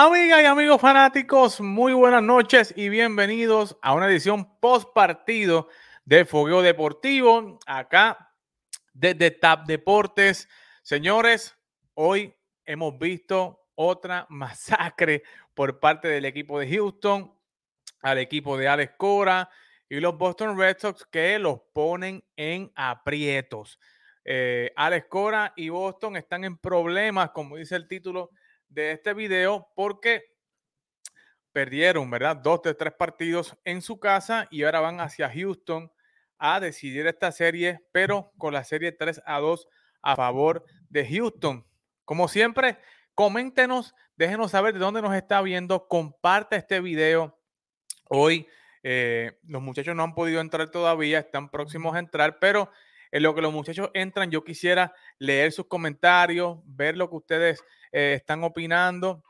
[0.00, 5.66] Amigas y amigos fanáticos, muy buenas noches y bienvenidos a una edición post partido
[6.04, 8.32] de Fogueo Deportivo, acá
[8.92, 10.48] desde TAP Deportes.
[10.82, 11.56] Señores,
[11.94, 12.32] hoy
[12.64, 17.34] hemos visto otra masacre por parte del equipo de Houston,
[18.00, 19.50] al equipo de Alex Cora
[19.88, 23.80] y los Boston Red Sox que los ponen en aprietos.
[24.24, 28.30] Eh, Alex Cora y Boston están en problemas, como dice el título
[28.68, 30.24] de este video porque
[31.52, 32.36] perdieron, ¿verdad?
[32.36, 35.90] Dos de tres partidos en su casa y ahora van hacia Houston
[36.38, 39.68] a decidir esta serie, pero con la serie 3 a 2
[40.02, 41.66] a favor de Houston.
[42.04, 42.78] Como siempre,
[43.14, 47.38] coméntenos, déjenos saber de dónde nos está viendo, comparte este video.
[48.04, 48.46] Hoy
[48.82, 52.70] eh, los muchachos no han podido entrar todavía, están próximos a entrar, pero
[53.10, 57.64] en lo que los muchachos entran, yo quisiera leer sus comentarios, ver lo que ustedes
[57.92, 59.22] eh, están opinando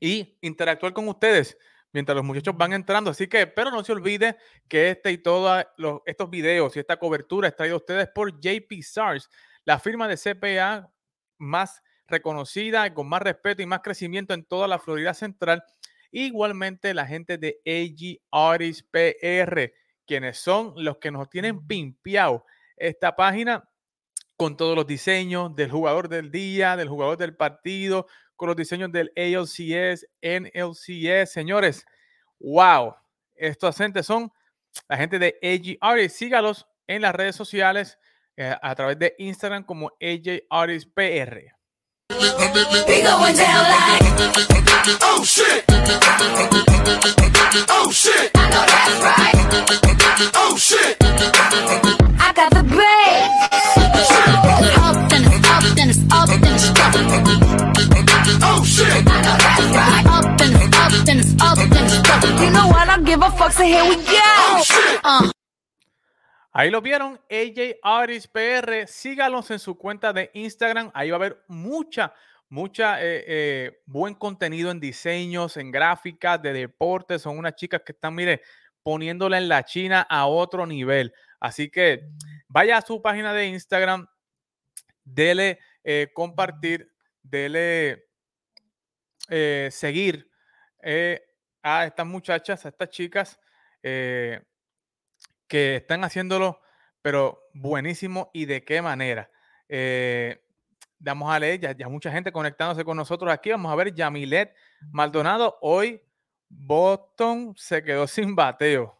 [0.00, 1.56] y interactuar con ustedes
[1.92, 3.10] mientras los muchachos van entrando.
[3.10, 4.36] Así que, pero no se olvide
[4.68, 5.64] que este y todos
[6.04, 9.28] estos videos y esta cobertura está traído a ustedes por JP SARS,
[9.64, 10.90] la firma de CPA
[11.38, 15.62] más reconocida con más respeto y más crecimiento en toda la Florida Central.
[16.10, 19.72] Igualmente la gente de AG Artist PR,
[20.06, 22.44] quienes son los que nos tienen pimpeado
[22.80, 23.68] esta página
[24.36, 28.90] con todos los diseños del jugador del día, del jugador del partido, con los diseños
[28.90, 31.30] del ALCS, NLCS.
[31.30, 31.84] Señores,
[32.38, 32.94] wow,
[33.34, 34.32] estos agentes son
[34.88, 36.16] la gente de AJ Artist.
[36.16, 37.98] Sígalos en las redes sociales
[38.36, 41.54] eh, a través de Instagram como AJ Artist PR.
[66.52, 68.86] Ahí lo vieron, AJ Artist PR.
[68.86, 70.90] Sígalos en su cuenta de Instagram.
[70.92, 72.12] Ahí va a haber mucha,
[72.50, 77.22] mucha eh, eh, buen contenido en diseños, en gráficas, de deportes.
[77.22, 78.42] Son unas chicas que están, mire,
[78.82, 81.14] poniéndola en la China a otro nivel.
[81.38, 82.10] Así que
[82.48, 84.06] vaya a su página de Instagram,
[85.04, 88.04] dele eh, compartir, dele
[89.70, 90.28] seguir
[91.62, 93.38] a estas muchachas, a estas chicas
[93.80, 94.42] que
[95.48, 96.60] están haciéndolo,
[97.00, 99.30] pero buenísimo y de qué manera.
[101.00, 103.50] Vamos a leer, ya, mucha gente conectándose con nosotros aquí.
[103.50, 104.54] Vamos a ver, Yamilet
[104.92, 106.00] Maldonado, hoy
[106.48, 108.96] Boston se quedó sin bateo.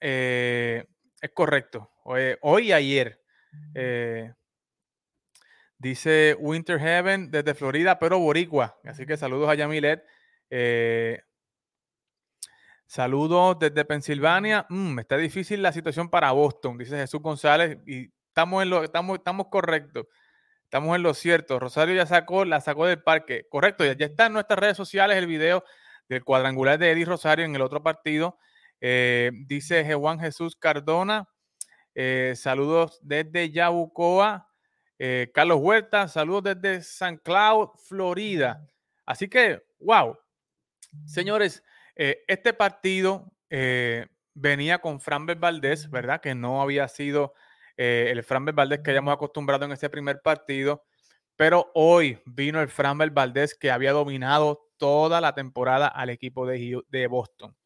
[0.00, 0.84] Eh,
[1.20, 3.20] es correcto, hoy, hoy ayer.
[5.78, 8.78] dice Winter Heaven desde Florida, pero Boricua.
[8.84, 10.04] Así que saludos a Yamilet.
[12.86, 14.64] Saludos desde Pensilvania.
[14.68, 17.78] Mm, está difícil la situación para Boston, dice Jesús González.
[17.84, 20.06] Y estamos en lo, estamos, estamos correctos.
[20.66, 21.60] Estamos en lo cierto.
[21.60, 23.46] Rosario ya sacó, la sacó del parque.
[23.48, 25.62] Correcto, ya, está en nuestras redes sociales el video
[26.08, 28.36] del cuadrangular de Eddie Rosario en el otro partido.
[28.80, 31.28] Eh, dice Juan Jesús Cardona.
[31.94, 34.48] Eh, saludos desde Yabucoa.
[34.98, 38.66] Eh, Carlos Huerta, saludos desde San Cloud, Florida.
[39.04, 40.18] Así que, wow.
[41.04, 41.62] Señores,
[41.94, 43.32] este partido
[44.34, 46.20] venía con Franbel Valdés, ¿verdad?
[46.20, 47.34] Que no había sido
[47.76, 50.84] eh, el Franbel Valdés que hayamos acostumbrado en ese primer partido,
[51.36, 57.06] pero hoy vino el Franbel Valdés que había dominado toda la temporada al equipo de,
[57.08, 57.56] Boston,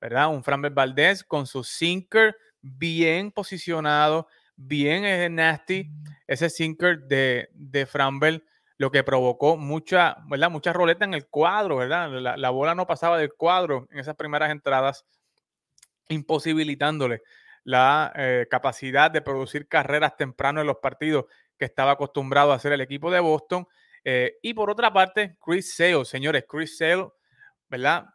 [0.00, 0.28] ¿verdad?
[0.28, 5.90] Un Franbel Valdés con su sinker bien posicionado, bien nasty,
[6.26, 8.42] ese sinker de, de Framber
[8.80, 10.50] lo que provocó mucha, ¿verdad?
[10.50, 12.08] Mucha roleta en el cuadro, ¿verdad?
[12.38, 15.04] La, bola no pasaba del cuadro en esas primeras entradas,
[16.08, 17.20] imposibilitándole
[17.64, 21.26] la eh, capacidad de producir carreras temprano en los partidos
[21.56, 23.66] que estaba acostumbrado a hacer el equipo de Boston.
[24.02, 27.08] Eh, y por otra parte, Chris Sale, señores, Chris Sale,
[27.68, 28.06] ¿verdad?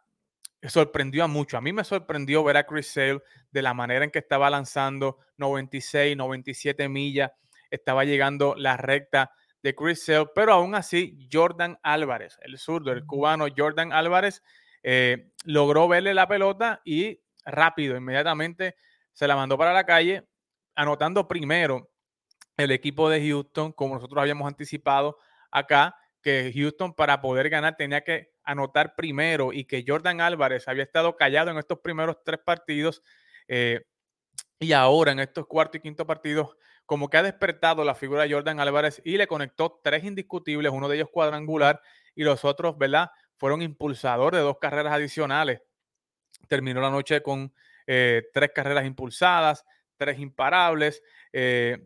[0.62, 1.56] Sorprendió a mucho.
[1.56, 3.20] A mí me sorprendió ver a Chris Sale
[3.50, 7.30] de la manera en que estaba lanzando 96, 97 millas,
[7.70, 9.30] estaba llegando la recta
[9.62, 14.42] de Chris Sale, pero aún así Jordan Álvarez, el zurdo, el cubano Jordan Álvarez,
[14.82, 18.76] eh, logró verle la pelota y rápido, inmediatamente
[19.16, 20.28] se la mandó para la calle,
[20.74, 21.90] anotando primero
[22.58, 25.16] el equipo de Houston, como nosotros habíamos anticipado
[25.50, 30.82] acá, que Houston para poder ganar tenía que anotar primero y que Jordan Álvarez había
[30.82, 33.02] estado callado en estos primeros tres partidos
[33.48, 33.86] eh,
[34.58, 36.54] y ahora en estos cuarto y quinto partidos
[36.84, 40.88] como que ha despertado la figura de Jordan Álvarez y le conectó tres indiscutibles, uno
[40.88, 41.80] de ellos cuadrangular
[42.14, 43.10] y los otros, ¿verdad?
[43.38, 45.60] fueron impulsadores de dos carreras adicionales.
[46.48, 47.52] Terminó la noche con
[47.86, 49.64] eh, tres carreras impulsadas,
[49.96, 51.02] tres imparables.
[51.32, 51.78] Eh,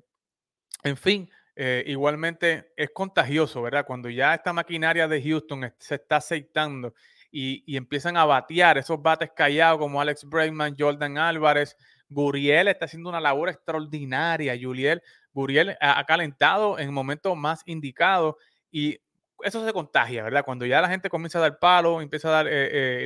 [0.82, 3.84] en fin, eh, igualmente es contagioso, ¿verdad?
[3.86, 6.94] Cuando ya esta maquinaria de Houston se está aceitando
[7.30, 11.76] y, empiezan a batear esos bates callados como Alex Bregman, Jordan Álvarez,
[12.08, 14.58] Guriel está haciendo una labor extraordinaria.
[14.60, 15.02] Juliel,
[15.32, 18.38] Guriel ha, calentado en el momento más indicado
[18.70, 18.98] y
[19.42, 20.44] eso se contagia, ¿verdad?
[20.44, 22.46] Cuando ya la gente comienza a dar palo, empieza a dar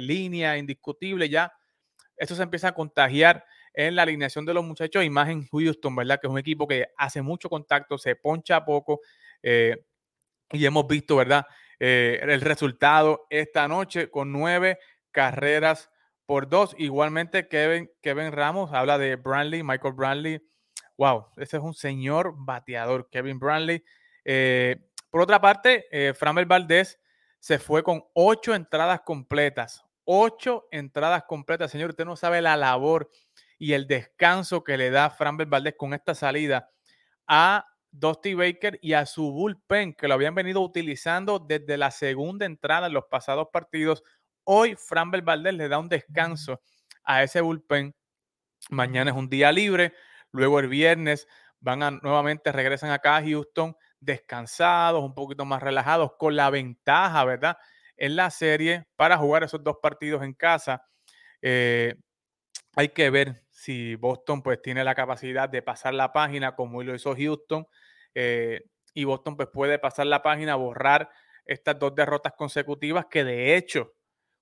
[0.00, 1.52] línea indiscutible, ya
[2.16, 6.20] eso se empieza a contagiar en la alineación de los muchachos, imagen Houston, ¿verdad?
[6.20, 9.00] Que es un equipo que hace mucho contacto, se poncha poco
[9.42, 9.84] eh,
[10.50, 11.46] y hemos visto, ¿verdad?
[11.80, 14.78] Eh, el resultado esta noche con nueve
[15.10, 15.90] carreras
[16.26, 16.74] por dos.
[16.78, 20.40] Igualmente, Kevin, Kevin Ramos habla de Brantley, Michael Brantley.
[20.96, 23.84] Wow, ese es un señor bateador, Kevin Brantley.
[24.24, 24.76] Eh,
[25.10, 27.00] por otra parte, eh, Framel Valdés
[27.38, 29.84] se fue con ocho entradas completas.
[30.04, 31.70] Ocho entradas completas.
[31.70, 33.10] Señor, usted no sabe la labor
[33.58, 36.70] y el descanso que le da Framber Valdés con esta salida
[37.26, 42.44] a Dusty Baker y a su bullpen, que lo habían venido utilizando desde la segunda
[42.44, 44.02] entrada en los pasados partidos.
[44.44, 46.60] Hoy Framber Valdés le da un descanso
[47.04, 47.94] a ese bullpen.
[48.70, 49.94] Mañana es un día libre.
[50.32, 51.28] Luego el viernes
[51.60, 57.24] van a nuevamente regresan acá a Houston descansados, un poquito más relajados, con la ventaja,
[57.24, 57.56] ¿verdad?
[57.96, 60.84] En la serie para jugar esos dos partidos en casa.
[61.42, 61.94] Eh,
[62.76, 66.94] hay que ver si Boston pues tiene la capacidad de pasar la página como lo
[66.94, 67.66] hizo Houston
[68.14, 68.62] eh,
[68.94, 71.10] y Boston pues puede pasar la página, borrar
[71.44, 73.92] estas dos derrotas consecutivas que de hecho,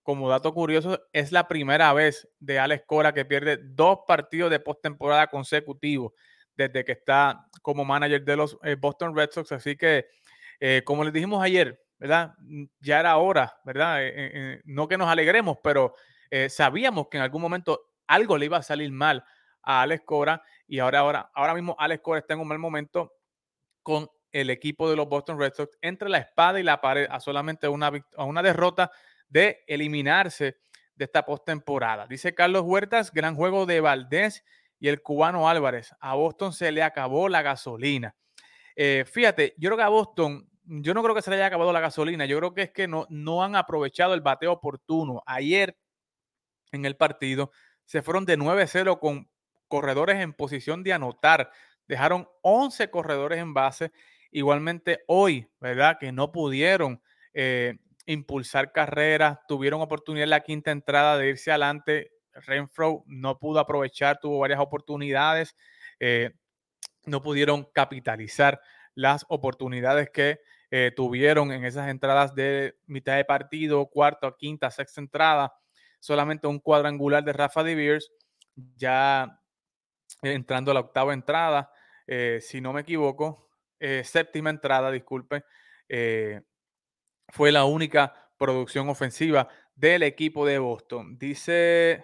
[0.02, 4.60] como dato curioso, es la primera vez de Alex Cora que pierde dos partidos de
[4.60, 6.12] postemporada consecutivos
[6.54, 9.52] desde que está como manager de los eh, Boston Red Sox.
[9.52, 10.06] Así que,
[10.84, 12.34] como les dijimos ayer, ¿verdad?
[12.80, 14.00] Ya era hora, ¿verdad?
[14.64, 15.94] no que nos alegremos, pero
[16.48, 19.24] sabíamos que en algún momento algo le iba a salir mal
[19.62, 23.12] a Alex Cora y ahora, ahora, ahora mismo Alex Cora está en un mal momento
[23.84, 27.20] con el equipo de los Boston Red Sox entre la espada y la pared a
[27.20, 28.90] solamente una, a una derrota
[29.28, 30.56] de eliminarse
[30.96, 32.08] de esta postemporada.
[32.08, 34.44] Dice Carlos Huertas, gran juego de Valdés
[34.80, 35.94] y el cubano Álvarez.
[36.00, 38.16] A Boston se le acabó la gasolina.
[38.74, 41.72] Eh, fíjate, yo creo que a Boston, yo no creo que se le haya acabado
[41.72, 45.22] la gasolina, yo creo que es que no, no han aprovechado el bateo oportuno.
[45.26, 45.76] Ayer
[46.72, 47.50] en el partido
[47.84, 49.28] se fueron de 9-0 con
[49.68, 51.50] corredores en posición de anotar.
[51.88, 53.92] Dejaron 11 corredores en base.
[54.30, 55.98] Igualmente hoy, ¿verdad?
[55.98, 57.02] Que no pudieron
[57.34, 62.12] eh, impulsar carreras, tuvieron oportunidad en la quinta entrada de irse adelante.
[62.32, 65.56] Renfro no pudo aprovechar, tuvo varias oportunidades.
[66.00, 66.30] Eh,
[67.04, 68.60] no pudieron capitalizar
[68.94, 70.40] las oportunidades que
[70.74, 75.52] eh, tuvieron en esas entradas de mitad de partido, cuarta, quinta, sexta entrada
[76.00, 78.10] solamente un cuadrangular de Rafa de Beers,
[78.74, 79.38] ya
[80.22, 81.70] entrando a la octava entrada,
[82.06, 85.44] eh, si no me equivoco, eh, séptima entrada, disculpe,
[87.28, 91.18] fue la única producción ofensiva del equipo de Boston.
[91.18, 92.02] Dice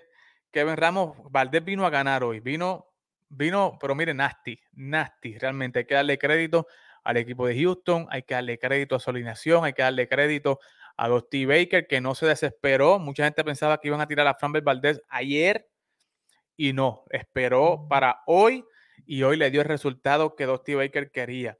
[0.51, 2.93] Kevin Ramos, Valdés vino a ganar hoy, vino,
[3.31, 6.67] vino, pero mire, nasty, nasty, realmente hay que darle crédito
[7.05, 10.59] al equipo de Houston, hay que darle crédito a su alineación, hay que darle crédito
[10.97, 12.99] a Dusty Baker, que no se desesperó.
[12.99, 15.69] Mucha gente pensaba que iban a tirar a Framber Valdez ayer
[16.57, 18.65] y no, esperó para hoy
[19.07, 21.57] y hoy le dio el resultado que Dusty Baker quería.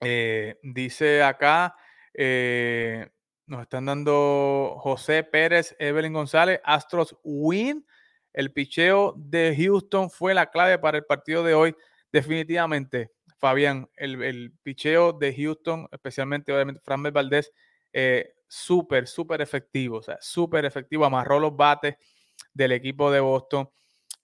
[0.00, 1.74] Eh, dice acá,
[2.12, 3.08] eh,
[3.46, 7.86] nos están dando José Pérez, Evelyn González, Astros win.
[8.32, 11.76] El picheo de Houston fue la clave para el partido de hoy.
[12.12, 13.10] Definitivamente,
[13.42, 17.52] Fabián, el, el picheo de Houston, especialmente obviamente Framber Valdez,
[17.92, 21.96] eh, súper, súper efectivo, o sea, súper efectivo, amarró los bates
[22.54, 23.68] del equipo de Boston.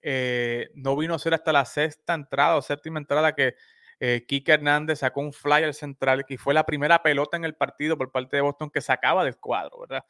[0.01, 3.55] Eh, no vino a ser hasta la sexta entrada o séptima entrada que
[3.99, 7.97] eh, Kike Hernández sacó un flyer central que fue la primera pelota en el partido
[7.97, 10.05] por parte de Boston que sacaba del cuadro, ¿verdad?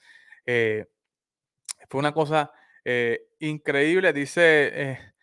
[0.45, 0.85] Eh,
[1.89, 2.51] fue una cosa
[3.39, 5.13] increíble, dice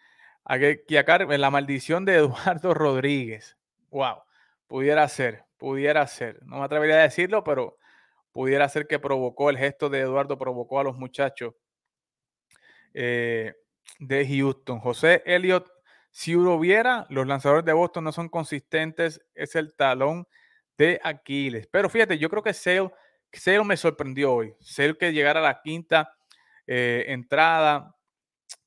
[0.45, 3.57] acá, la maldición de Eduardo Rodríguez.
[3.97, 4.25] Wow,
[4.67, 6.39] pudiera ser, pudiera ser.
[6.45, 7.79] No me atrevería a decirlo, pero
[8.31, 11.55] pudiera ser que provocó el gesto de Eduardo, provocó a los muchachos
[12.93, 13.55] eh,
[13.99, 14.81] de Houston.
[14.81, 15.71] José Elliott,
[16.11, 20.29] si hubiera, los lanzadores de Boston no son consistentes, es el talón
[20.77, 21.67] de Aquiles.
[21.67, 24.55] Pero fíjate, yo creo que Sale me sorprendió hoy.
[24.61, 26.15] Sale que llegara a la quinta
[26.67, 27.97] eh, entrada,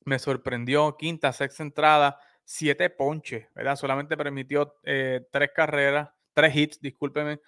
[0.04, 2.18] me sorprendió, quinta, sexta entrada,
[2.52, 3.76] siete ponches, ¿verdad?
[3.76, 7.40] Solamente permitió eh, tres carreras, tres hits, discúlpeme,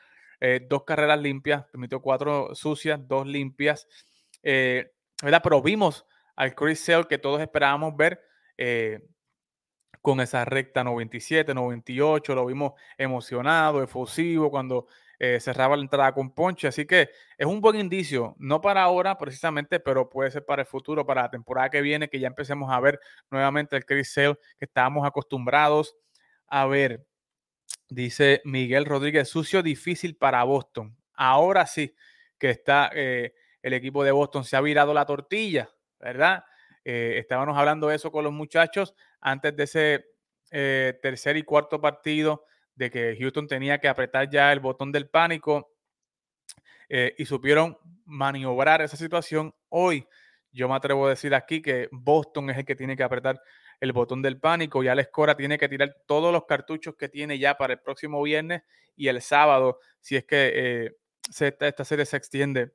[0.68, 3.86] dos carreras limpias, permitió cuatro sucias, dos limpias,
[4.42, 5.40] ¿verdad?
[5.40, 6.04] Pero vimos
[6.34, 8.20] al Chris Sale que todos esperábamos ver
[10.00, 14.88] con esa recta 97, 98, lo vimos emocionado, efusivo cuando
[15.24, 19.16] eh, cerraba la entrada con ponche, así que es un buen indicio, no para ahora
[19.16, 22.72] precisamente, pero puede ser para el futuro, para la temporada que viene, que ya empecemos
[22.72, 22.98] a ver
[23.30, 25.94] nuevamente el Chris Sale que estábamos acostumbrados
[26.48, 27.06] a ver.
[27.88, 30.96] Dice Miguel Rodríguez, sucio difícil para Boston.
[31.14, 31.94] Ahora sí
[32.36, 36.44] que está eh, el equipo de Boston, se ha virado la tortilla, ¿verdad?
[36.84, 40.04] Eh, estábamos hablando de eso con los muchachos antes de ese
[41.00, 45.72] tercer y cuarto partido, de que Houston tenía que apretar ya el botón del pánico
[46.88, 49.54] eh, y supieron maniobrar esa situación.
[49.68, 50.06] Hoy
[50.50, 53.40] yo me atrevo a decir aquí que Boston es el que tiene que apretar
[53.80, 57.38] el botón del pánico y Alex Cora tiene que tirar todos los cartuchos que tiene
[57.38, 58.62] ya para el próximo viernes
[58.94, 60.94] y el sábado, si es que
[61.40, 62.72] esta serie se extiende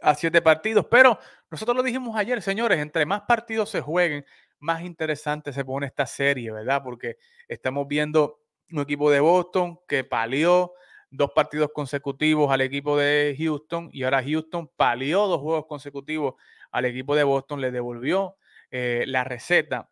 [0.00, 0.86] a siete partidos.
[0.90, 1.18] Pero
[1.50, 4.24] nosotros lo dijimos ayer, señores, entre más partidos se jueguen,
[4.58, 6.82] más interesante se pone esta serie, ¿verdad?
[6.84, 7.16] Porque
[7.48, 10.72] estamos viendo un equipo de Boston que palió
[11.10, 16.34] dos partidos consecutivos al equipo de Houston y ahora Houston palió dos juegos consecutivos
[16.70, 18.36] al equipo de Boston, le devolvió
[18.70, 19.90] eh, la receta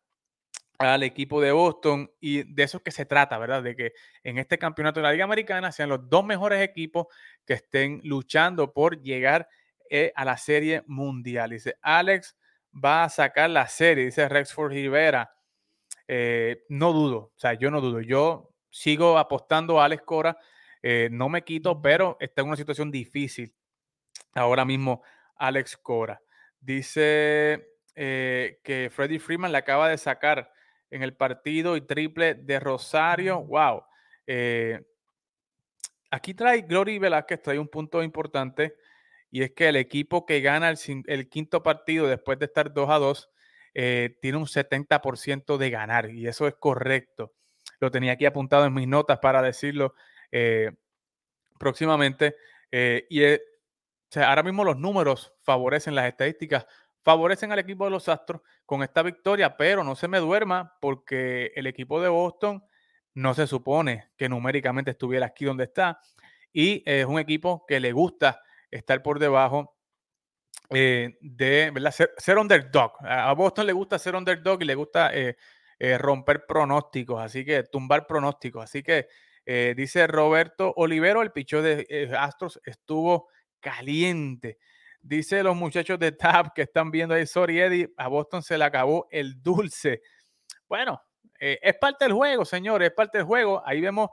[0.78, 3.62] al equipo de Boston y de eso es que se trata, ¿verdad?
[3.62, 7.07] De que en este campeonato de la Liga Americana sean los dos mejores equipos
[7.47, 9.49] que estén luchando por llegar
[9.88, 11.50] e a la serie mundial.
[11.50, 12.37] Dice, Alex
[12.73, 15.31] va a sacar la serie, dice Rexford Rivera.
[16.09, 18.00] Eh, no dudo, o sea, yo no dudo.
[18.00, 20.37] Yo sigo apostando a Alex Cora,
[20.83, 23.54] eh, no me quito, pero está en una situación difícil
[24.35, 25.02] ahora mismo
[25.37, 26.21] Alex Cora.
[26.61, 30.52] Dice eh, que Freddie Freeman le acaba de sacar
[30.90, 33.43] en el partido y triple de Rosario.
[33.45, 33.85] Wow.
[36.11, 38.76] aquí trae Glory Velázquez, trae un punto importante
[39.35, 40.73] y es que el equipo que gana
[41.07, 43.31] el, quinto partido después de estar 2 a 2
[43.75, 47.34] eh, tiene un 70% de ganar y eso es correcto.
[47.85, 49.95] Lo tenía aquí apuntado en mis notas para decirlo
[50.33, 50.73] eh,
[51.59, 52.35] próximamente.
[52.73, 53.23] Eh, y
[54.23, 56.67] ahora mismo los números favorecen las estadísticas,
[57.03, 61.53] favorecen al equipo de los Astros con esta victoria, pero no se me duerma porque
[61.57, 62.64] el equipo de Boston
[63.12, 66.00] no se supone que numéricamente estuviera aquí donde está
[66.55, 69.76] y es un equipo que le gusta estar por debajo
[70.71, 71.71] eh, de.
[72.17, 72.93] Ser, underdog.
[73.03, 75.12] A Boston le gusta ser underdog y le gusta
[75.78, 78.64] eh, romper pronósticos, así que tumbar pronósticos.
[78.64, 79.07] Así que
[79.76, 83.28] dice Roberto Olivero, el pichó de Astros estuvo
[83.61, 84.59] caliente.
[85.02, 88.64] Dice los muchachos de TAP que están viendo ahí, sorry Eddie, a Boston se le
[88.64, 90.00] acabó el dulce.
[90.66, 91.02] Bueno,
[91.38, 93.62] es parte del juego, señores, es parte del juego.
[93.66, 94.09] Ahí vemos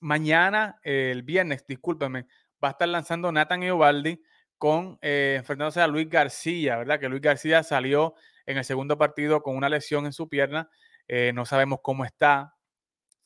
[0.00, 2.26] mañana, el viernes, discúlpenme,
[2.62, 4.20] va a estar lanzando Nathan Eovaldi
[4.58, 7.00] con eh, enfrentándose a Luis García, ¿verdad?
[7.00, 8.14] Que Luis García salió
[8.46, 10.70] en el segundo partido con una lesión en su pierna.
[11.08, 12.56] Eh, no sabemos cómo está,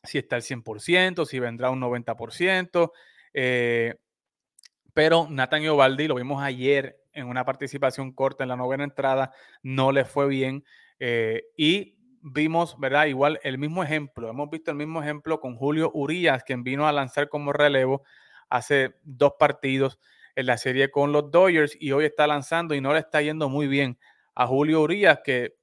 [0.02, 2.92] si está al 100%, si vendrá un 90%.
[3.34, 3.94] Eh,
[4.94, 9.32] pero Nathan Eovaldi, lo vimos ayer en una participación corta en la novena entrada,
[9.62, 10.64] no le fue bien.
[11.56, 11.96] y
[12.28, 13.06] vimos, ¿verdad?
[13.06, 16.92] Igual el mismo ejemplo, hemos visto el mismo ejemplo con Julio Urías, quien vino a
[16.92, 18.02] lanzar como relevo
[18.48, 20.00] hace dos partidos
[20.34, 23.48] en la serie con los Dodgers y hoy está lanzando y no le está yendo
[23.48, 23.98] muy bien
[24.36, 25.56] a Julio Urias, que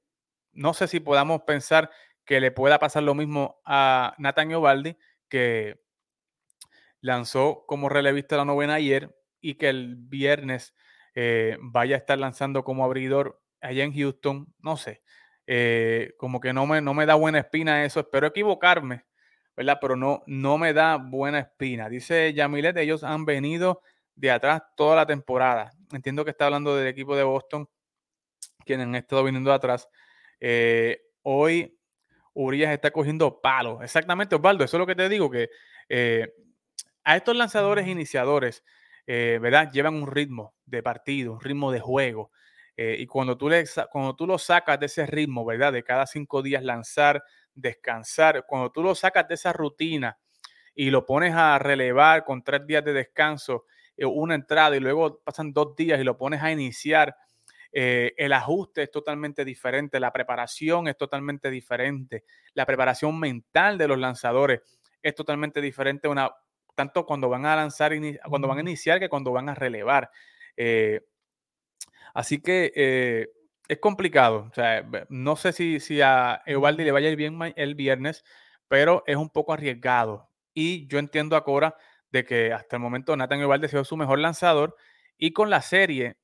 [0.52, 1.90] no sé si podamos pensar
[2.24, 4.96] que le pueda pasar lo mismo a Nathan Ovaldi,
[5.28, 5.80] que
[7.00, 10.74] lanzó como relevista la novena ayer y que el viernes
[11.14, 14.52] eh, vaya a estar lanzando como abridor allá en Houston.
[14.58, 15.02] No sé,
[15.46, 18.00] eh, como que no me, no me da buena espina eso.
[18.00, 19.04] Espero equivocarme,
[19.56, 19.78] ¿verdad?
[19.80, 21.88] Pero no, no me da buena espina.
[21.88, 23.82] Dice Yamilet, ellos han venido
[24.16, 25.70] de atrás toda la temporada.
[25.92, 27.68] Entiendo que está hablando del equipo de Boston,
[28.64, 29.88] quienes han estado viniendo de atrás.
[30.40, 31.78] Eh, hoy
[32.32, 33.82] Urias está cogiendo palos.
[33.82, 35.50] Exactamente, Osvaldo, eso es lo que te digo, que
[35.88, 36.34] eh,
[37.04, 38.64] a estos lanzadores iniciadores,
[39.06, 39.70] eh, ¿verdad?
[39.72, 42.30] Llevan un ritmo de partido, un ritmo de juego.
[42.76, 45.72] y cuando tú, le, cuando tú lo sacas de ese ritmo, ¿verdad?
[45.72, 47.22] De cada cinco días lanzar,
[47.54, 48.44] descansar.
[48.46, 50.18] Cuando tú lo sacas de esa rutina
[50.74, 53.66] y lo pones a relevar con tres días de descanso,
[53.96, 57.16] eh, una entrada y luego pasan dos días y lo pones a iniciar,
[57.76, 63.88] eh, el ajuste es totalmente diferente, la preparación es totalmente diferente, la preparación mental de
[63.88, 64.60] los lanzadores
[65.02, 66.30] es totalmente diferente, una,
[66.76, 67.92] tanto cuando van a lanzar,
[68.28, 70.08] cuando van a iniciar que cuando van a relevar.
[70.56, 71.00] Eh,
[72.14, 73.32] así que
[73.68, 74.46] es complicado.
[74.50, 78.24] O sea, no sé si, si a Evaldi le vaya a ir bien el viernes,
[78.68, 80.30] pero es un poco arriesgado.
[80.54, 81.76] Y yo entiendo a Cora
[82.10, 84.76] de que hasta el momento Nathan Eovaldi ha sido su mejor lanzador
[85.18, 86.16] y con la serie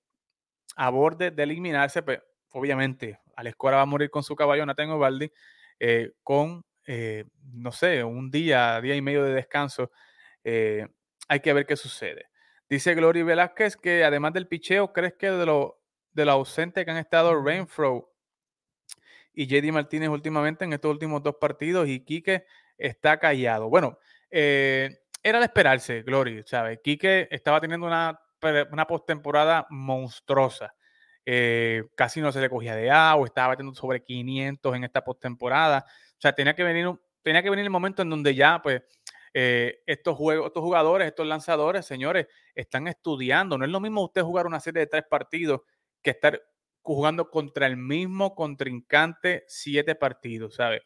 [0.80, 2.20] a borde de eliminarse, pues,
[2.52, 5.30] obviamente, Alex Cora va a morir con su caballo Nathan Eovaldi
[5.78, 9.92] eh, con, eh, no sé, un día, día y medio de descanso.
[10.42, 10.88] Eh,
[11.28, 12.30] hay que ver qué sucede.
[12.66, 15.82] Dice Glory Velázquez que además del picheo, ¿crees que de lo,
[16.12, 18.14] de lo ausente que han estado Renfro
[19.34, 22.46] y JD Martínez últimamente en estos últimos dos partidos y Quique
[22.78, 23.68] está callado?
[23.68, 23.98] Bueno,
[24.30, 26.80] era de esperarse, Glory, ¿sabes?
[26.82, 28.18] Quique estaba teniendo una,
[28.70, 30.74] una postemporada monstruosa.
[31.26, 35.84] Eh, casi no se le cogía de agua, estaba batiendo sobre 500 en esta postemporada.
[35.86, 36.90] O sea, tenía que venir,
[37.22, 38.82] tenía que venir el momento en donde ya, pues,
[39.32, 43.58] eh, estos, juegos, estos jugadores, estos lanzadores, señores, están estudiando.
[43.58, 45.60] No es lo mismo usted jugar una serie de tres partidos
[46.02, 46.42] que estar
[46.82, 50.82] jugando contra el mismo contrincante siete partidos, ¿sabe?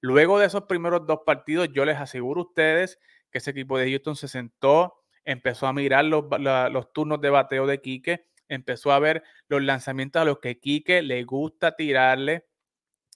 [0.00, 2.98] Luego de esos primeros dos partidos, yo les aseguro a ustedes
[3.30, 7.66] que ese equipo de Houston se sentó, empezó a mirar los, los turnos de bateo
[7.66, 12.46] de Quique, empezó a ver los lanzamientos a los que Quique le gusta tirarle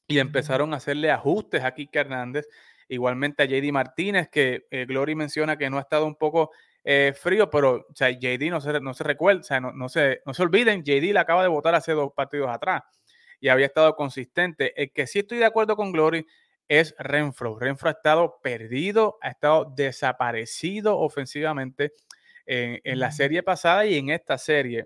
[0.06, 2.46] y empezaron a hacerle ajustes a Quique Hernández.
[2.88, 6.50] Igualmente a JD Martínez, que eh, Glory menciona que no ha estado un poco
[6.84, 9.88] eh, frío, pero o sea, JD no se, no se recuerda, o sea, no, no,
[9.88, 12.82] se, no se olviden, JD le acaba de votar hace dos partidos atrás
[13.40, 14.80] y había estado consistente.
[14.80, 16.26] El que sí estoy de acuerdo con Glory
[16.68, 17.58] es Renfro.
[17.58, 21.92] Renfro ha estado perdido, ha estado desaparecido ofensivamente
[22.46, 24.84] en, en la serie pasada y en esta serie.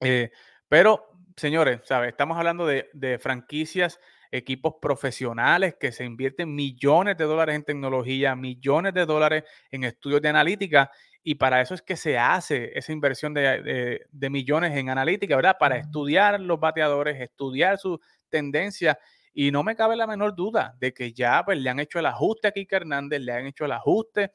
[0.00, 0.30] Eh,
[0.68, 2.10] pero, señores, ¿sabes?
[2.10, 8.34] Estamos hablando de, de, franquicias, equipos profesionales que se invierten millones de dólares en tecnología,
[8.34, 10.90] millones de dólares en estudios de analítica,
[11.22, 15.36] y para eso es que se hace esa inversión de, de, de millones en analítica,
[15.36, 15.56] ¿verdad?
[15.58, 18.98] Para estudiar los bateadores, estudiar su tendencia.
[19.34, 22.06] Y no me cabe la menor duda de que ya pues, le han hecho el
[22.06, 24.32] ajuste a Kike Hernández, le han hecho el ajuste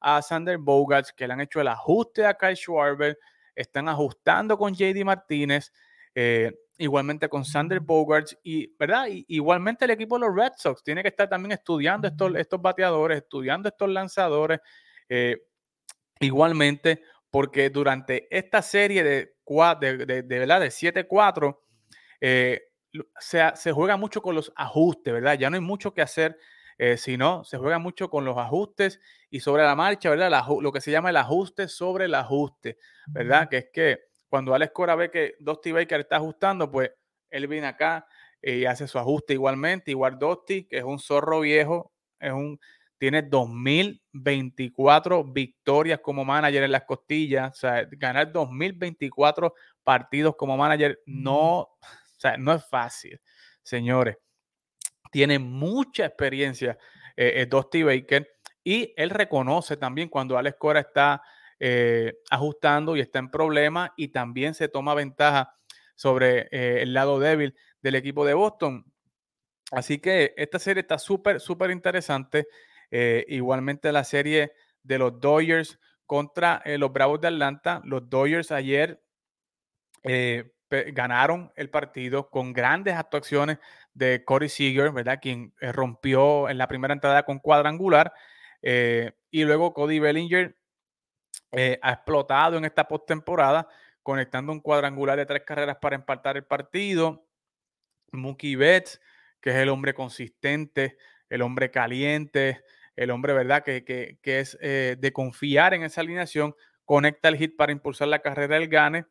[0.00, 3.18] a Sander Bogarts, que le han hecho el ajuste a Kyle Schwarber,
[3.54, 5.72] están ajustando con JD Martínez,
[6.14, 9.06] eh, igualmente con Sander Bogarts y, ¿verdad?
[9.08, 13.18] igualmente el equipo de los Red Sox tiene que estar también estudiando estos, estos bateadores,
[13.18, 14.60] estudiando estos lanzadores,
[15.08, 15.36] eh,
[16.20, 19.34] igualmente, porque durante esta serie de,
[19.80, 20.60] de, de, de ¿verdad?
[20.60, 21.58] de 7-4,
[22.20, 22.67] eh,
[23.18, 25.38] se, se, juega mucho con los ajustes, ¿verdad?
[25.38, 26.38] Ya no hay mucho que hacer,
[26.78, 30.30] eh, sino se juega mucho con los ajustes y sobre la marcha, ¿verdad?
[30.30, 33.48] La, lo que se llama el ajuste sobre el ajuste, ¿verdad?
[33.48, 33.98] Que es que
[34.28, 36.90] cuando Alex Cora ve que Dusty Baker está ajustando, pues
[37.30, 38.06] él viene acá
[38.40, 39.90] y hace su ajuste igualmente.
[39.90, 42.58] Igual Dusty, que es un zorro viejo, es un,
[42.98, 47.52] tiene 2024 victorias como manager en las costillas.
[47.52, 51.68] O sea, ganar 2024 partidos como manager no,
[52.18, 53.20] o sea, no es fácil,
[53.62, 54.16] señores.
[55.12, 56.76] Tiene mucha experiencia
[57.16, 58.28] eh, eh Dusty Baker
[58.64, 61.22] y él reconoce también cuando Alex Cora está
[61.60, 65.54] eh, ajustando y está en problemas y también se toma ventaja
[65.94, 68.84] sobre eh, el lado débil del equipo de Boston.
[69.70, 72.48] Así que esta serie está súper, súper interesante.
[72.90, 74.52] Igualmente la serie
[74.82, 77.82] de los Dodgers contra los Bravos de Atlanta.
[77.84, 79.02] Los Dodgers ayer
[80.04, 83.58] eh, ganaron el partido con grandes actuaciones
[83.94, 85.18] de Corey Seager, ¿verdad?
[85.20, 88.12] Quien eh, rompió en la primera entrada con cuadrangular.
[88.62, 90.56] Eh, y luego Cody Bellinger
[91.52, 93.68] eh, ha explotado en esta postemporada,
[94.02, 97.26] conectando un cuadrangular de tres carreras para empatar el partido.
[98.12, 99.00] Mookie Betts,
[99.40, 100.96] que es el hombre consistente,
[101.28, 102.62] el hombre caliente,
[102.96, 106.54] el hombre, ¿verdad?, que, que, que es de confiar en esa alineación,
[106.84, 109.04] conecta el hit para impulsar la carrera del Gane,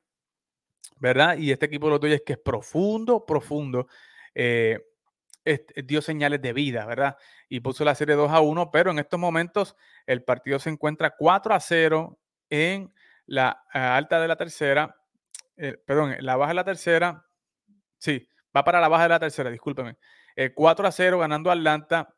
[0.99, 1.37] ¿verdad?
[1.37, 3.87] Y este equipo de los Dodgers que es profundo, profundo.
[4.33, 4.79] Eh,
[5.85, 7.17] dio señales de vida, ¿verdad?
[7.47, 11.15] Y puso la serie 2 a 1, pero en estos momentos el partido se encuentra
[11.17, 12.19] 4 a 0
[12.49, 12.93] en
[13.25, 14.95] la alta de la tercera,
[15.55, 17.25] eh, perdón, la baja de la tercera,
[17.97, 19.97] sí, va para la baja de la tercera, discúlpeme.
[20.35, 22.13] Eh, 4 a 0 ganando Atlanta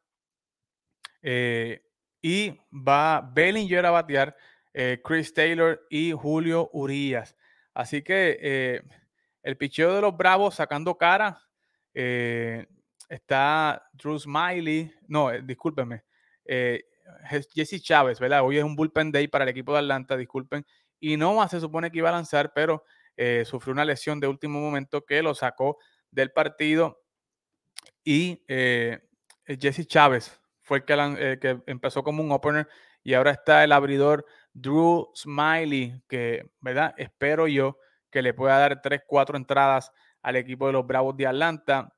[1.21, 1.81] eh,
[2.21, 4.35] y va Bellinger a batear,
[4.73, 7.35] eh, Chris Taylor y Julio Urias.
[7.79, 8.81] Así que eh,
[9.41, 11.41] el picheo de los Bravos sacando cara.
[11.93, 12.67] Eh,
[13.07, 16.03] está Drew Smiley, no, eh, discúlpenme,
[17.55, 18.43] Jesse Chávez, ¿verdad?
[18.43, 20.65] Hoy es un bullpen day para el equipo de Atlanta, disculpen,
[20.99, 22.83] y no se supone que iba a lanzar, pero
[23.45, 25.77] sufrió una lesión de último momento que lo sacó
[26.11, 27.01] del partido
[28.03, 32.67] y Jesse Chávez fue el que, que, empezó como un opener
[33.03, 36.93] y ahora está el abridor Drew Smiley, que, ¿verdad?
[36.97, 37.77] Espero yo
[38.09, 41.93] que le pueda dar 3, 4 entradas al equipo de los Bravos de Atlanta.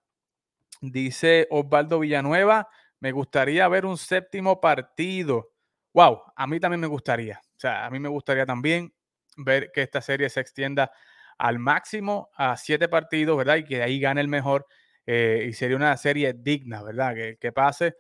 [0.82, 2.68] Dice Osvaldo Villanueva,
[3.00, 5.52] me gustaría ver un séptimo partido.
[5.94, 7.42] wow, a mí también me gustaría.
[7.44, 8.94] O sea, a mí me gustaría también
[9.38, 10.92] ver que esta serie se extienda
[11.38, 13.58] al máximo a siete partidos, ¿verdad?
[13.58, 14.68] Y que de ahí gane el mejor.
[15.06, 17.16] Eh, y sería una serie digna, ¿verdad?
[17.40, 17.98] Que, pase,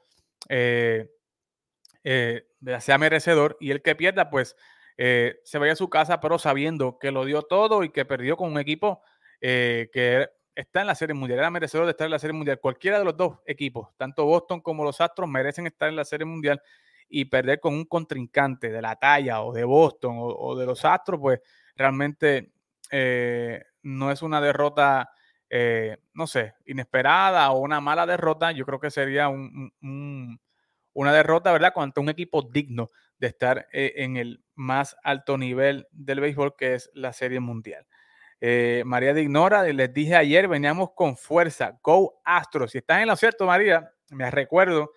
[0.47, 1.09] eh,
[2.03, 2.43] eh,
[2.79, 3.57] sea merecedor.
[3.59, 4.55] Y el que pierda, pues
[4.97, 8.51] se vaya a su casa, pero sabiendo que lo dio todo y que perdió con
[8.51, 9.01] un equipo
[9.39, 11.39] que está en la serie mundial.
[11.39, 12.59] Era merecedor de estar en la serie mundial.
[12.59, 16.25] Cualquiera de los dos equipos, tanto Boston como los Astros, merecen estar en la serie
[16.25, 16.61] mundial
[17.09, 21.19] y perder con un contrincante de la talla o de Boston o, de los Astros,
[21.19, 21.41] pues
[21.75, 22.53] realmente
[22.89, 25.11] eh, no es una derrota,
[25.49, 28.51] eh, no sé, inesperada o una mala derrota.
[28.51, 29.29] Yo creo que sería
[30.93, 31.73] una derrota, ¿verdad?
[31.73, 36.75] Contra un equipo digno de estar eh, en el más alto nivel del béisbol, que
[36.75, 37.85] es la Serie Mundial.
[38.85, 42.71] María de Ignora, les dije ayer, veníamos con fuerza, Go Astros.
[42.71, 44.93] Si estás en lo cierto, María, me recuerdo,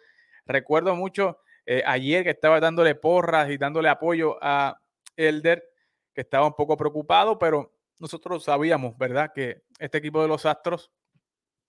[0.46, 4.78] recuerdo mucho eh, ayer que estaba dándole porras y dándole apoyo a
[5.16, 5.64] Elder,
[6.12, 10.92] que estaba un poco preocupado, pero nosotros sabíamos, ¿verdad?, que este equipo de los Astros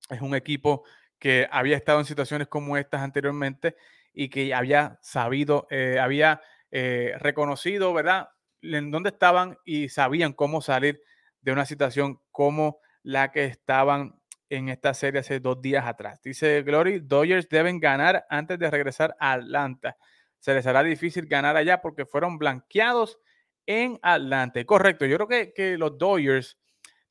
[0.10, 0.84] es un equipo
[1.18, 3.76] que había estado en situaciones como estas anteriormente
[4.16, 8.30] y que había sabido, eh, había eh, reconocido, ¿verdad?,
[8.62, 11.02] en dónde estaban y sabían cómo salir
[11.42, 16.22] de una situación como la que estaban en esta serie hace dos días atrás.
[16.24, 19.98] Dice Glory, Dodgers deben ganar antes de regresar a Atlanta.
[20.40, 23.20] Se les hará difícil ganar allá porque fueron blanqueados
[23.66, 24.64] en Atlanta.
[24.66, 26.58] Correcto, yo creo que, que los Dodgers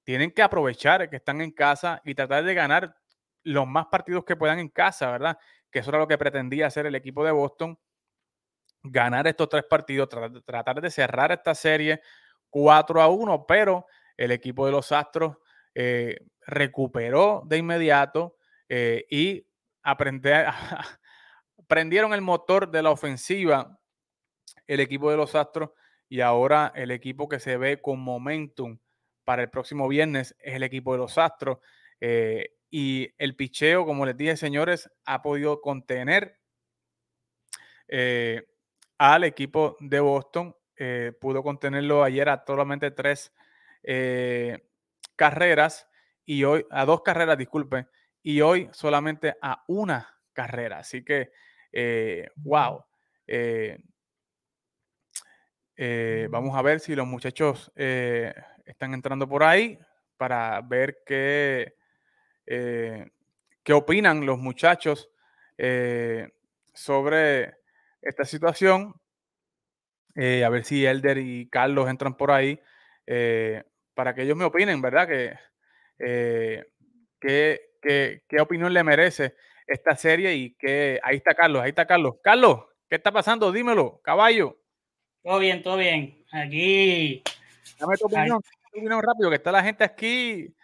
[0.02, 2.96] tienen que aprovechar que están en casa y tratar de ganar
[3.44, 5.38] los más partidos que puedan en casa, ¿verdad?
[5.74, 7.76] Que eso era lo que pretendía hacer el equipo de Boston.
[8.84, 10.08] Ganar estos tres partidos,
[10.44, 12.00] tratar de cerrar esta serie
[12.48, 15.36] 4 a 1, pero el equipo de los Astros
[15.74, 18.36] eh, recuperó de inmediato
[18.68, 19.44] eh, y
[21.66, 23.80] prendieron el motor de la ofensiva
[24.68, 25.70] el equipo de los Astros
[26.08, 28.78] y ahora el equipo que se ve con momentum
[29.24, 31.58] para el próximo viernes es el equipo de los Astros.
[32.00, 36.40] Eh, y el picheo, como les dije, señores, ha podido contener
[38.98, 40.56] al equipo de Boston.
[41.20, 43.32] pudo contenerlo ayer a solamente tres
[45.14, 45.88] carreras
[46.24, 47.88] y hoy, a dos carreras, disculpen,
[48.22, 50.78] y hoy solamente a una carrera.
[50.78, 51.30] Así que,
[51.70, 52.84] eh, wow.
[53.26, 53.78] Eh,
[55.76, 59.78] eh, vamos a ver si los muchachos están entrando por ahí
[60.16, 61.76] para ver qué,
[62.46, 65.10] qué opinan los muchachos
[66.72, 67.54] sobre
[68.02, 68.94] esta situación.
[70.16, 72.60] a ver si Elder y Carlos entran por ahí
[73.94, 75.08] para que ellos me opinen, ¿verdad?
[75.08, 75.34] Que,
[75.98, 76.64] eh,
[77.20, 82.16] qué, opinión le merece esta serie y que ahí está Carlos, ahí está Carlos.
[82.22, 83.50] Carlos, ¿qué está pasando?
[83.52, 84.58] Dímelo, caballo.
[85.22, 86.24] Todo bien, todo bien.
[86.32, 87.22] Aquí.
[87.78, 90.54] Dame tu opinión, rápido, que está la gente aquí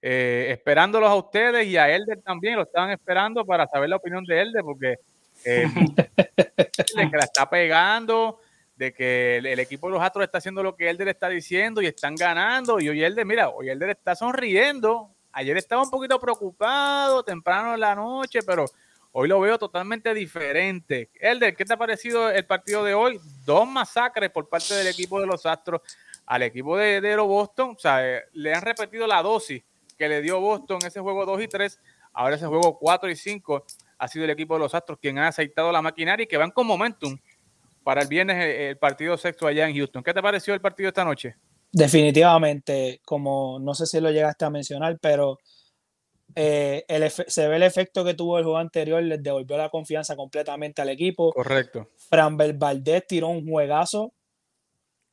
[0.00, 4.24] eh, esperándolos a ustedes y a Elder también, lo estaban esperando para saber la opinión
[4.24, 4.96] de Elder, porque
[5.44, 5.66] eh,
[7.10, 8.40] que la está pegando,
[8.76, 11.86] de que el, equipo de los Astros está haciendo lo que Elder está diciendo y
[11.86, 12.78] están ganando.
[12.78, 15.10] Y hoy Elder, mira, hoy Elder está sonriendo.
[15.32, 18.66] Ayer estaba un poquito preocupado, temprano en la noche, pero
[19.10, 21.10] hoy lo veo totalmente diferente.
[21.20, 23.20] Elder, ¿qué te ha parecido el partido de hoy?
[23.44, 25.80] Dos masacres por parte del equipo de los Astros
[26.24, 27.74] al equipo de, de Boston.
[27.76, 29.60] O sea, eh, le han repetido la dosis
[29.98, 31.80] que le dio Boston ese juego 2 y 3.
[32.12, 33.64] Ahora ese juego 4 y 5
[33.98, 36.50] ha sido el equipo de los Astros quien ha aceitado la maquinaria y que van
[36.50, 37.18] con momentum
[37.82, 40.02] para el viernes eh, el partido sexto allá en Houston.
[40.02, 41.36] ¿Qué te pareció el partido esta noche?
[41.70, 45.38] Definitivamente, como no sé si lo llegaste a mencionar, pero
[46.34, 46.84] eh,
[47.26, 50.88] se ve el efecto que tuvo el juego anterior, les devolvió la confianza completamente al
[50.88, 51.32] equipo.
[51.32, 51.90] Correcto.
[51.96, 54.12] Fran Valdez tiró un juegazo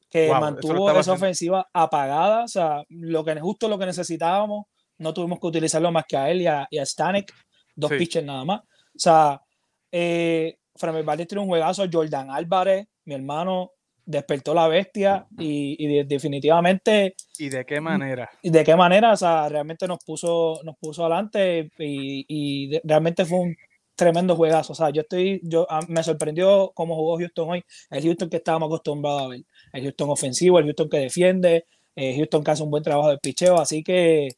[0.09, 4.65] que mantuvo esa ofensiva apagada, o sea, lo que, justo lo que necesitábamos,
[4.97, 7.33] no tuvimos que utilizarlo más que a él y a, Stanek,
[7.75, 8.61] dos pitchers nada más.
[8.61, 9.41] O sea,
[9.91, 11.85] eh, Framil Valdez tiene un juegazo.
[11.91, 13.71] Jordan Álvarez, mi hermano,
[14.05, 17.15] despertó la bestia y, definitivamente.
[17.37, 18.29] ¿Y de qué manera?
[18.41, 19.13] ¿Y de qué manera?
[19.13, 23.55] O sea, realmente nos puso, nos puso adelante y, realmente fue un
[23.95, 24.73] tremendo juegazo.
[24.73, 27.63] O sea, yo estoy, yo me sorprendió cómo jugó Houston hoy.
[27.89, 29.41] El Houston que estábamos acostumbrados a ver.
[29.73, 33.17] El Houston ofensivo, el Houston que defiende, el Houston que hace un buen trabajo de
[33.17, 33.59] picheo.
[33.59, 34.29] Así que,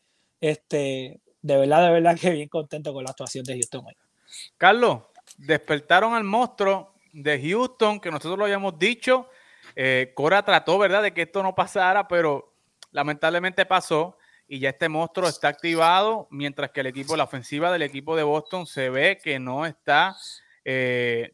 [0.42, 3.96] este, de verdad, de verdad que bien contento con la actuación de Houston hoy.
[4.58, 5.04] Carlos,
[5.38, 9.30] despertaron al monstruo de Houston, que nosotros lo habíamos dicho.
[9.76, 12.54] Eh, Cora trató, ¿verdad?, de que esto no pasara, pero
[12.92, 17.82] lamentablemente pasó y ya este monstruo está activado, mientras que el equipo, la ofensiva del
[17.82, 20.16] equipo de Boston se ve que no está,
[20.64, 21.34] eh,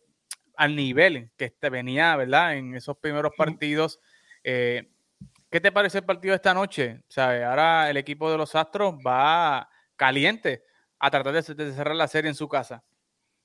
[0.56, 2.56] al nivel que este venía, ¿verdad?
[2.56, 4.00] En esos primeros partidos.
[4.44, 4.90] Eh,
[5.54, 7.02] ¿Qué te parece el partido de esta noche?
[7.08, 7.44] ¿Sabe?
[7.44, 10.64] Ahora el equipo de los Astros va caliente
[10.98, 12.84] a tratar de, cerrar la serie en su casa.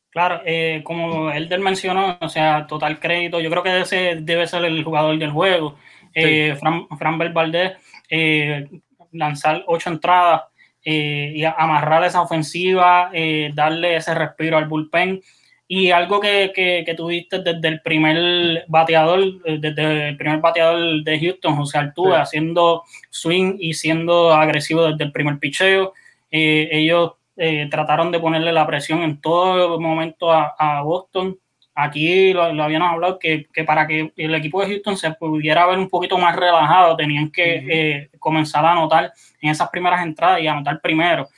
[0.09, 4.65] Claro, eh, como Elder mencionó, o sea, total crédito, yo creo que ese debe ser
[4.65, 5.77] el jugador del juego.
[6.15, 7.77] Eh, Fran, Fran Valdez,
[8.09, 8.67] eh,
[9.13, 10.45] lanzar ocho entradas
[10.83, 13.11] y amarrar esa ofensiva,
[13.53, 15.21] darle ese respiro al bullpen.
[15.71, 21.57] Y algo que, que, tuviste desde el primer bateador, desde el primer bateador de Houston,
[21.57, 25.93] José Altuve, haciendo swing y siendo agresivo desde el primer picheo.
[26.31, 31.39] ellos eh, trataron de ponerle la presión en todo momento a, Boston.
[31.73, 35.89] Aquí lo, habíamos hablado que, para que el equipo de Houston se pudiera ver un
[35.89, 40.81] poquito más relajado, tenían que eh, comenzar a anotar en esas primeras entradas y anotar
[40.81, 41.29] primero.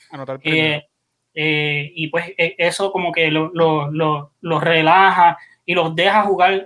[1.33, 6.65] Eh, y pues eso como que los lo, relaja y los deja jugar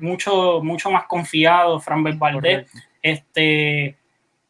[0.00, 2.70] mucho, mucho más confiados, Fran Valdez.
[3.00, 3.96] Este,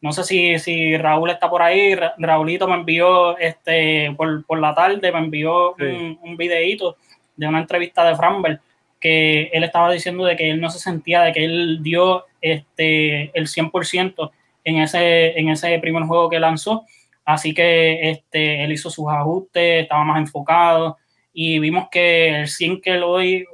[0.01, 1.95] no sé si, si Raúl está por ahí.
[2.17, 6.97] Raúlito me envió este por, por la tarde, me envió un, un, videíto
[7.35, 8.59] de una entrevista de Framberg
[9.03, 13.37] que él estaba diciendo de que él no se sentía, de que él dio este,
[13.37, 14.31] el 100%
[14.63, 16.85] en ese, en ese primer juego que lanzó.
[17.25, 20.97] Así que este, él hizo sus ajustes, estaba más enfocado
[21.35, 23.45] y vimos que el single hoy,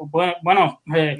[0.41, 1.17] bueno, eh,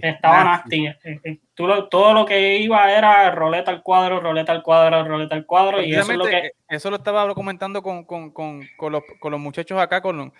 [0.00, 0.86] estaba nasty.
[0.86, 5.44] Eh, eh, todo lo que iba era roleta al cuadro, roleta al cuadro, roleta al
[5.44, 5.82] cuadro.
[5.82, 6.52] Y eso, es lo que...
[6.66, 10.32] eso lo estaba comentando con, con, con, con los, los, muchachos acá, con,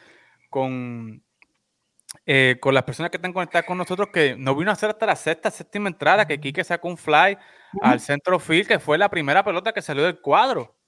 [0.48, 1.22] con,
[2.58, 5.16] con las personas que están conectadas con nosotros, que no vino a hacer hasta la
[5.16, 7.36] sexta, séptima entrada, que Kike sacó un fly
[7.82, 10.79] al centro field, que fue la primera pelota que salió del cuadro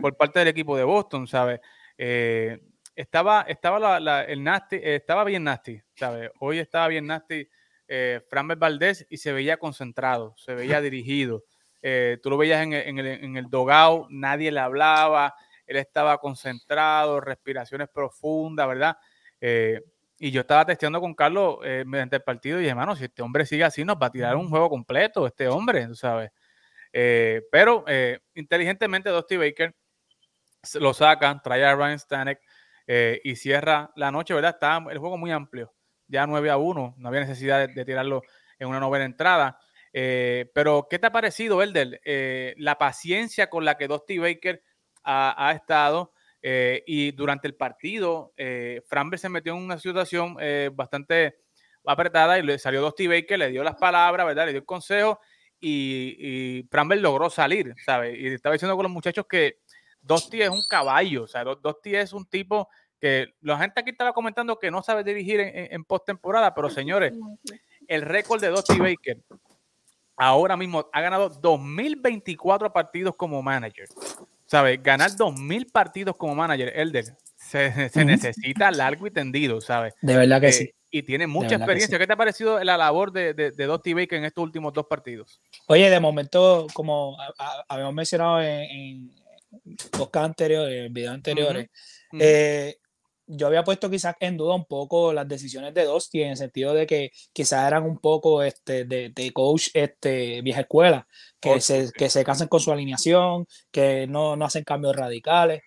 [0.00, 1.60] por parte del equipo de Boston, ¿sabes?
[1.96, 2.60] Eh,
[2.98, 6.30] estaba, estaba la, el nasty, eh, estaba bien nasty, ¿sabes?
[6.40, 7.48] Hoy estaba bien nasty
[7.86, 8.20] eh,
[8.58, 11.44] Valdés y se veía concentrado, se veía dirigido.
[11.80, 17.20] Eh, tú lo veías en, el, en el dogao, nadie le hablaba, él estaba concentrado,
[17.20, 18.96] respiraciones profundas, ¿verdad?
[19.40, 19.80] Eh,
[20.18, 23.46] y yo estaba testeando con Carlos mediante el partido y dije, hermano, si este hombre
[23.46, 26.32] sigue así, nos va a tirar un juego completo, este hombre, ¿sabes?
[26.92, 27.84] Pero
[28.34, 29.74] inteligentemente Dusty Baker
[30.74, 32.40] lo saca, trae a Ryan Stanek,
[32.90, 34.54] eh, y cierra la noche, ¿verdad?
[34.54, 35.74] Está el juego muy amplio,
[36.06, 38.22] ya 9 a 1, no había necesidad de, tirarlo
[38.58, 39.58] en una novena entrada.
[39.92, 42.00] Eh, pero, ¿qué te ha parecido, Elder?
[42.02, 44.62] Eh, la paciencia con la que Dusty Baker
[45.04, 48.34] ha, estado y durante el partido,
[48.86, 50.36] Framber se metió en una situación
[50.72, 51.38] bastante
[51.84, 54.46] apretada y le salió Dusty Baker, le dio las palabras, ¿verdad?
[54.46, 55.18] Le dio el consejo
[55.60, 58.18] y, y Framber logró salir, ¿sabes?
[58.18, 59.58] Y estaba diciendo con los muchachos que
[60.00, 62.68] Dosti es un caballo, o sea, Dosti es un tipo
[63.00, 67.12] que la gente aquí estaba comentando que no sabe dirigir en, en, postemporada, pero señores,
[67.86, 69.18] el récord de Dosti Baker
[70.18, 73.88] ahora mismo ha ganado 2024 partidos como manager.
[74.46, 74.82] ¿Sabes?
[74.82, 77.04] Ganar 2000 partidos como manager, Elder,
[77.36, 79.94] se, se necesita largo y tendido, ¿sabes?
[80.00, 80.74] De verdad que eh, sí.
[80.90, 81.98] Y tiene mucha experiencia.
[81.98, 84.86] ¿Qué te ha parecido la labor de, de, de Dusty Baker en estos últimos dos
[84.86, 85.40] partidos?
[85.66, 87.16] Oye, de momento, como
[87.68, 89.10] habíamos mencionado en,
[89.90, 91.68] podcast anteriores, en videos anteriores,
[92.18, 92.76] eh,
[93.26, 96.72] yo había puesto quizás en duda un poco las decisiones de Dosti en el sentido
[96.72, 101.06] de que quizás eran un poco este, de, de coach este, vieja escuela,
[101.38, 105.60] que, se, que se cansan con su alineación, que no, no hacen cambios radicales.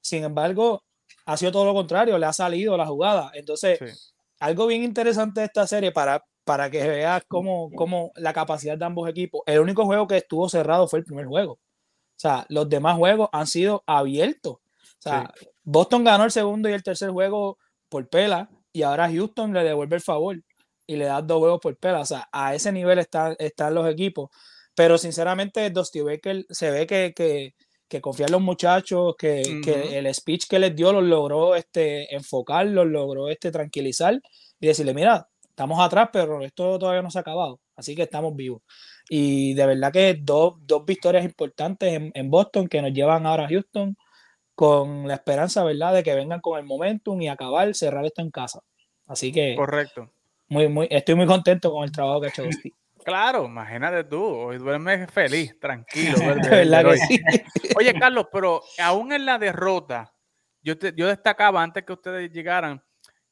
[0.00, 0.84] Sin embargo,
[1.26, 3.30] ha sido todo lo contrario, le ha salido la jugada.
[3.34, 4.14] Entonces,
[4.46, 8.84] algo bien interesante de esta serie para, para que veas cómo, cómo la capacidad de
[8.84, 9.42] ambos equipos.
[9.46, 11.52] El único juego que estuvo cerrado fue el primer juego.
[11.52, 14.54] O sea, los demás juegos han sido abiertos.
[14.54, 15.32] O sea,
[15.64, 19.96] Boston ganó el segundo y el tercer juego por pela y ahora Houston le devuelve
[19.96, 20.42] el favor
[20.86, 22.00] y le da dos juegos por pela.
[22.00, 24.30] O sea, a ese nivel están, están los equipos.
[24.74, 27.54] Pero sinceramente, Dusty Baker se ve que, que,
[27.88, 32.14] que confía en los muchachos, que, que, el speech que les dio los logró este,
[32.14, 34.20] enfocar, los logró este, tranquilizar
[34.60, 38.34] y decirle, mira, estamos atrás, pero esto todavía no se ha acabado, así que estamos
[38.34, 38.62] vivos.
[39.08, 43.44] Y de verdad que dos, dos victorias importantes en, en, Boston que nos llevan ahora
[43.44, 43.96] a Houston
[44.54, 48.30] con la esperanza, ¿verdad?, de que vengan con el momentum y acabar, cerrar esto en
[48.30, 48.60] casa.
[49.06, 49.54] Así que.
[49.54, 50.10] Correcto.
[50.48, 52.72] Muy, muy, estoy muy contento con el trabajo que ha hecho Dusty.
[53.06, 56.16] Claro, imagínate tú, hoy duermes feliz, tranquilo.
[57.76, 60.12] Oye, Carlos, pero aún en la derrota,
[60.60, 62.82] yo, te, yo destacaba antes que ustedes llegaran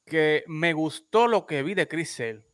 [0.06, 2.46] que me gustó lo que vi de Chris Sale.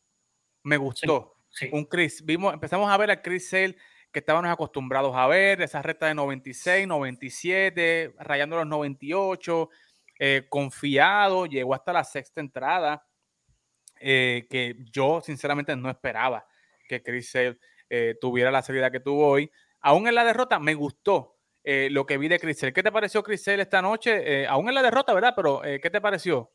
[0.63, 1.37] Me gustó.
[1.73, 3.77] Un Chris, vimos, empezamos a ver a Chris Sale
[4.11, 9.69] que estábamos acostumbrados a ver, esa recta de 96, 97, rayando los 98,
[10.19, 13.07] eh, confiado, llegó hasta la sexta entrada.
[14.03, 16.47] eh, que yo sinceramente no esperaba
[16.91, 17.57] que Chris Sale
[17.89, 19.51] eh, tuviera la salida que tuvo hoy.
[19.81, 22.73] Aún en la derrota me gustó eh, lo que vi de Chris Sale.
[22.73, 24.47] ¿Qué te pareció Chris Sale esta noche?
[24.47, 25.35] aún en la derrota, ¿verdad?
[25.37, 26.51] Pero ¿qué te pareció?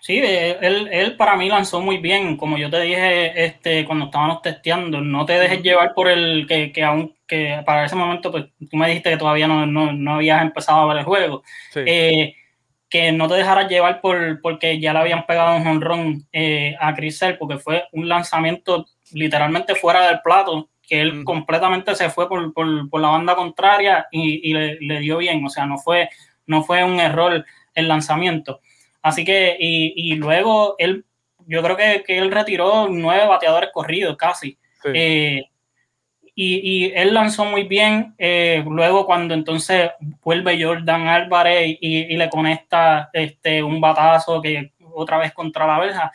[0.00, 4.42] Sí, él, él, para mí lanzó muy bien, como yo te dije este, cuando estábamos
[4.42, 8.46] testeando, no te dejes llevar por el que, que aún que para ese momento, pues
[8.68, 11.44] tú me dijiste que todavía no, no, no habías empezado a ver el juego.
[11.72, 11.84] Sí
[12.92, 16.94] que no te dejaras llevar por porque ya le habían pegado un honrón eh, a
[16.94, 23.00] Crisel, porque fue un lanzamiento literalmente fuera del plato, que él completamente se fue por,
[23.00, 26.08] la banda contraria y, le, dio bien, o sea, no fue,
[26.46, 27.44] no fue un error
[27.74, 28.60] el lanzamiento.
[29.00, 31.04] Así que, y, luego él,
[31.46, 34.58] yo creo que, él retiró nueve bateadores corridos casi.
[34.92, 35.44] Eh,
[36.34, 38.14] y, él lanzó muy bien.
[38.18, 39.90] Eh, luego, cuando entonces
[40.22, 46.12] vuelve Jordan Álvarez y, le conecta este, un batazo que otra vez contra la verja.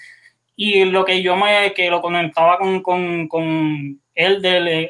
[0.58, 4.42] Y lo que yo me que lo comentaba con, con, él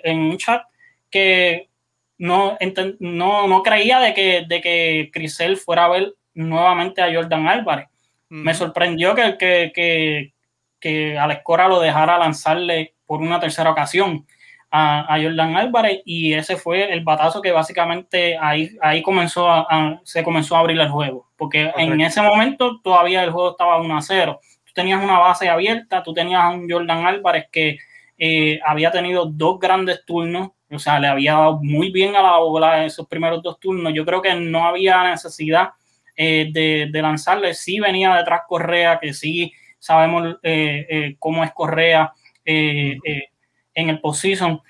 [0.03, 0.63] en un chat,
[1.11, 1.69] que
[2.17, 2.57] no,
[2.99, 7.87] no, no creía de que, de que Crisel fuera a ver nuevamente a Jordan Álvarez.
[8.29, 10.33] Me sorprendió que, que, que,
[10.79, 14.25] que Alex Cora lo dejara lanzarle por una tercera ocasión
[14.71, 20.23] a, Jordan Álvarez y ese fue el batazo que básicamente ahí, ahí comenzó a, se
[20.23, 24.01] comenzó a abrir el juego, porque en ese momento todavía el juego estaba 1 a
[24.01, 24.39] 0.
[24.77, 27.79] Tenías una base abierta, tú tenías a un Jordan Álvarez que
[28.15, 32.37] eh, había tenido dos grandes turnos, o sea, le había dado muy bien a la
[32.37, 33.91] bola esos primeros dos turnos.
[33.95, 35.69] Yo creo que no había necesidad
[36.15, 37.55] eh, de, lanzarle.
[37.55, 42.13] Sí venía detrás Correa, que sí sabemos eh, cómo es Correa
[42.45, 44.61] en el postseason,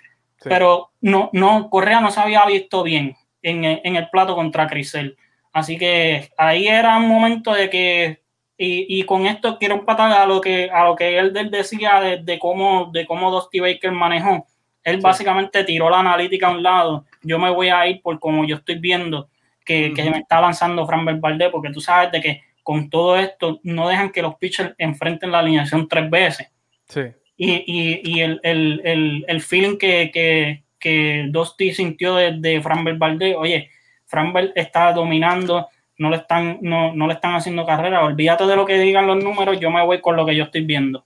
[0.42, 5.18] pero no, no, Correa no se había visto bien en, el plato contra Crisel.
[5.52, 8.22] Así que ahí era un momento de que,
[8.58, 12.90] y, con esto quiero empatar a lo que, a lo que él, decía de, cómo,
[12.92, 14.48] de cómo Dusty Baker manejó.
[14.84, 17.06] Él básicamente tiró la analítica a un lado.
[17.22, 19.30] Yo me voy a ir por como yo estoy viendo
[19.64, 23.88] que, me está lanzando Fran Valdez, porque tú sabes de que con todo esto no
[23.88, 26.48] dejan que los pitchers enfrenten la alineación tres veces.
[26.88, 27.02] Sí
[27.38, 33.36] y, y, el, el, el, feeling que, que, que Dosti sintió de, de Framber Valdez,
[33.38, 33.70] oye,
[34.06, 38.66] Framber está dominando, no le, están, no, no, le están haciendo carrera, olvídate de lo
[38.66, 41.06] que digan los números, yo me voy con lo que yo estoy viendo.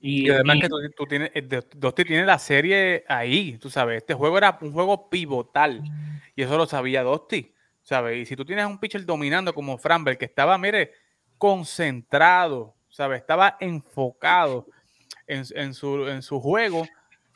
[0.00, 4.38] Y, además que tú, tienes, eh, Dosti tiene la serie ahí, tú sabes, este juego
[4.38, 5.82] era un juego pivotal
[6.36, 8.18] y eso lo sabía Dosti, ¿sabes?
[8.18, 10.92] Y si tú tienes un pitcher dominando como Framber, que estaba, mire,
[11.36, 13.20] concentrado, ¿sabes?
[13.20, 14.66] Estaba enfocado
[15.26, 16.86] en, su, en su juego,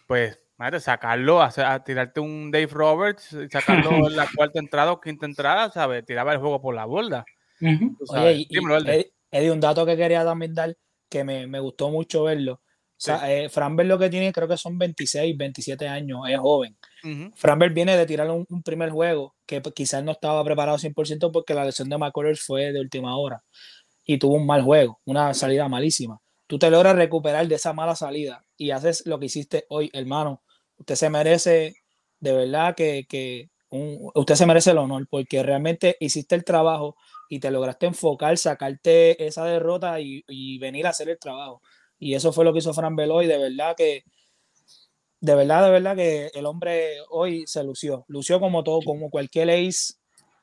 [0.07, 0.42] pues
[0.81, 6.05] sacarlo, a, tirarte un Dave Roberts, sacarlo en la cuarta entrada o quinta entrada, ¿sabes?
[6.05, 7.25] Tiraba el juego por la borda.
[8.09, 10.77] Oye, y, un dato que quería también dar,
[11.09, 12.55] que me, me gustó mucho verlo.
[12.55, 13.51] O sea, eh,
[13.85, 16.77] lo que tiene, creo que son 26, 27 años, es joven.
[17.03, 17.31] Uh
[17.75, 21.89] viene de tirar un, primer juego que quizás no estaba preparado 100% porque la lesión
[21.89, 23.43] de McCullers fue de última hora
[24.05, 26.22] y tuvo un mal juego, una salida malísima
[26.53, 30.43] tú te logras recuperar de esa mala salida y haces lo que hiciste hoy, hermano.
[30.77, 31.77] Usted se merece,
[32.21, 36.95] de verdad que, usted se merece el honor porque realmente hiciste el trabajo
[37.31, 41.63] y te lograste enfocar, sacarte esa derrota y, venir a hacer el trabajo.
[41.99, 44.05] Y eso fue lo que hizo Fran Veloy, de verdad que
[45.21, 48.05] de verdad, de verdad que el hombre hoy se lució.
[48.09, 49.95] Lució como todo, como cualquier ace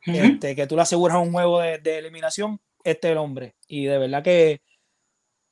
[0.07, 3.53] este, que tú le aseguras un juego de, de, eliminación, este es el hombre.
[3.67, 4.63] Y de verdad que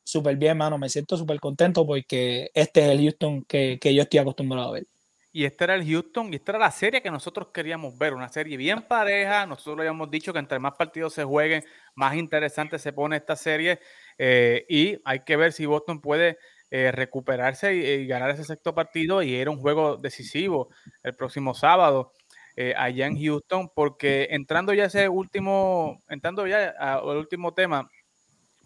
[0.08, 0.78] súper bien, mano.
[0.78, 4.88] Me siento súper contento porque este es el Houston que, yo estoy acostumbrado a ver.
[5.34, 8.30] Y este era el Houston, y esta era la serie que nosotros queríamos ver, una
[8.30, 9.46] serie bien pareja.
[9.46, 13.80] Nosotros habíamos dicho que entre más partidos se jueguen, más interesante se pone esta serie.
[14.18, 16.38] Eh, y hay que ver si Boston puede
[16.72, 19.22] eh, recuperarse y, ganar ese sexto partido.
[19.22, 20.70] Y era un juego decisivo
[21.04, 22.14] el próximo sábado
[22.56, 27.88] eh, allá en Houston, porque entrando ya ese último, entrando ya al último tema,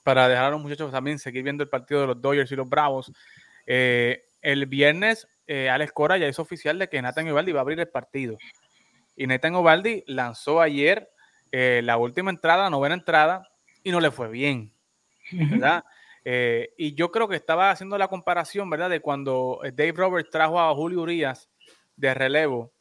[0.03, 2.69] para dejar a los muchachos también seguir viendo el partido de los Dodgers y los
[2.69, 3.11] Bravos.
[3.65, 7.61] Eh, el viernes, eh, Alex Cora ya hizo oficial de que Nathan Ovaldi va a
[7.61, 8.37] abrir el partido.
[9.15, 11.09] Y Nathan Ovaldi lanzó ayer
[11.51, 13.49] eh, la última entrada, novena entrada,
[13.83, 14.73] y no le fue bien.
[15.31, 15.85] ¿Verdad?
[16.23, 18.91] y yo creo que estaba haciendo la comparación, ¿verdad?
[18.91, 21.49] De cuando Dave Roberts trajo a Julio Urias
[21.95, 22.71] de relevo,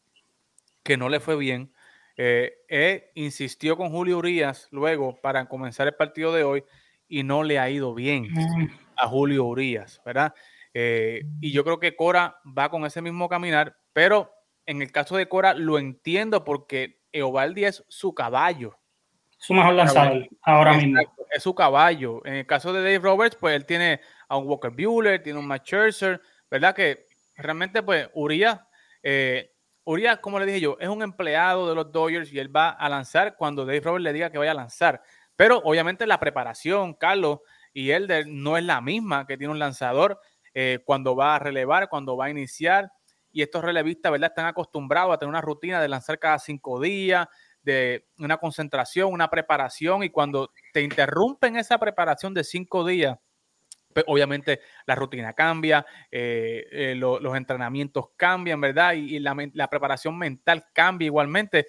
[0.83, 1.73] que no le fue bien.
[2.17, 6.65] Eh, insistió con Julio Urias luego para comenzar el partido de hoy
[7.11, 8.29] y no le ha ido bien
[8.97, 10.33] a Julio Urias, ¿verdad?
[10.73, 14.33] Eh, y yo creo que Cora va con ese mismo caminar, pero
[14.65, 18.79] en el caso de Cora lo entiendo porque Eovaldi es su caballo.
[19.37, 21.01] su mejor lanzador ahora mismo.
[21.33, 22.25] Es su caballo.
[22.25, 25.47] En el caso de Dave Roberts, pues él tiene a un Walker Buehler, tiene un
[25.47, 26.75] Matt Scherzer, ¿verdad?
[26.75, 27.07] Que
[27.37, 28.61] realmente, pues, Urias,
[29.03, 29.53] eh,
[29.85, 32.89] Urias, como le dije yo, es un empleado de los Dodgers y él va a
[32.89, 35.03] lanzar cuando Dave Roberts le diga que vaya a lanzar.
[35.41, 37.39] Pero obviamente la preparación, Carlos,
[37.73, 40.21] y él no es la misma que tiene un lanzador
[40.53, 42.93] eh, cuando va a relevar, cuando va a iniciar.
[43.33, 44.33] Y estos relevistas, ¿verdad?
[44.33, 47.27] Están acostumbrados a tener una rutina de lanzar cada cinco días,
[47.63, 50.03] de una concentración, una preparación.
[50.03, 53.17] Y cuando te interrumpen esa preparación de cinco días,
[53.95, 58.93] pues obviamente la rutina cambia, eh, eh, los entrenamientos cambian, ¿verdad?
[58.93, 61.67] Y, la, preparación mental cambia igualmente.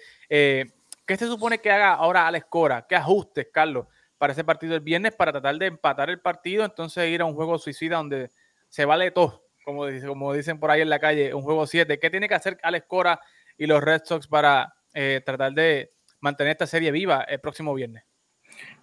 [1.06, 2.86] ¿Qué se supone que haga ahora Alex Cora?
[2.88, 3.86] ¿Qué ajustes, Carlos,
[4.18, 6.64] para ese partido el viernes para tratar de empatar el partido?
[6.64, 8.30] Entonces ir a un juego suicida donde
[8.68, 11.98] se vale todo, como, como dicen por ahí en la calle, un juego 7.
[11.98, 13.20] ¿Qué tiene que hacer Alex Cora
[13.58, 18.04] y los Red Sox para eh, tratar de mantener esta serie viva el próximo viernes?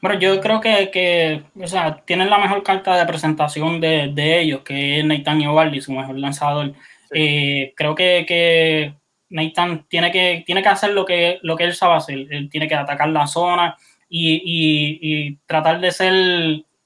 [0.02, 5.00] Bueno, yo creo que, o sea, tienen la mejor carta de presentación de, ellos, que
[5.00, 6.74] es Nathan Iovaldi, su mejor lanzador.
[7.14, 8.96] Eh, creo que, que
[9.30, 12.28] Nathan tiene que, tiene que hacer lo que, lo que él sabe hacer.
[12.32, 13.76] Él tiene que atacar la zona
[14.10, 16.14] y, tratar de ser,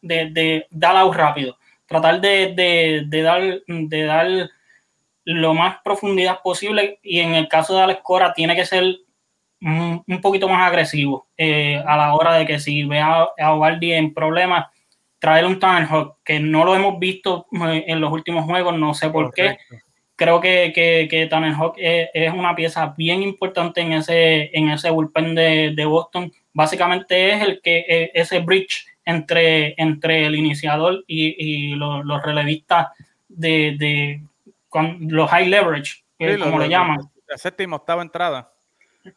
[0.01, 1.57] de, de dar out rápido
[1.93, 4.49] tratar de, dar, de dar
[5.25, 8.97] lo más profundidad posible y en el caso de Alex Cora tiene que ser
[9.61, 14.13] un, poquito más agresivo eh, a la hora de que si ve a, a en
[14.13, 14.67] problemas,
[15.19, 19.09] traer un Hawk que no lo hemos visto eh, en los últimos juegos, no sé
[19.09, 19.57] por qué.
[20.23, 25.35] Creo que, que, que Hawk es, una pieza bien importante en ese, en ese bullpen
[25.35, 26.31] de, de Boston.
[26.53, 32.87] Básicamente es el que eh, ese bridge entre, entre el iniciador y, los, relevistas
[33.27, 34.21] de,
[35.01, 36.05] los high leverage,
[36.41, 36.99] como le llaman.
[37.27, 38.49] La séptima, octava entrada.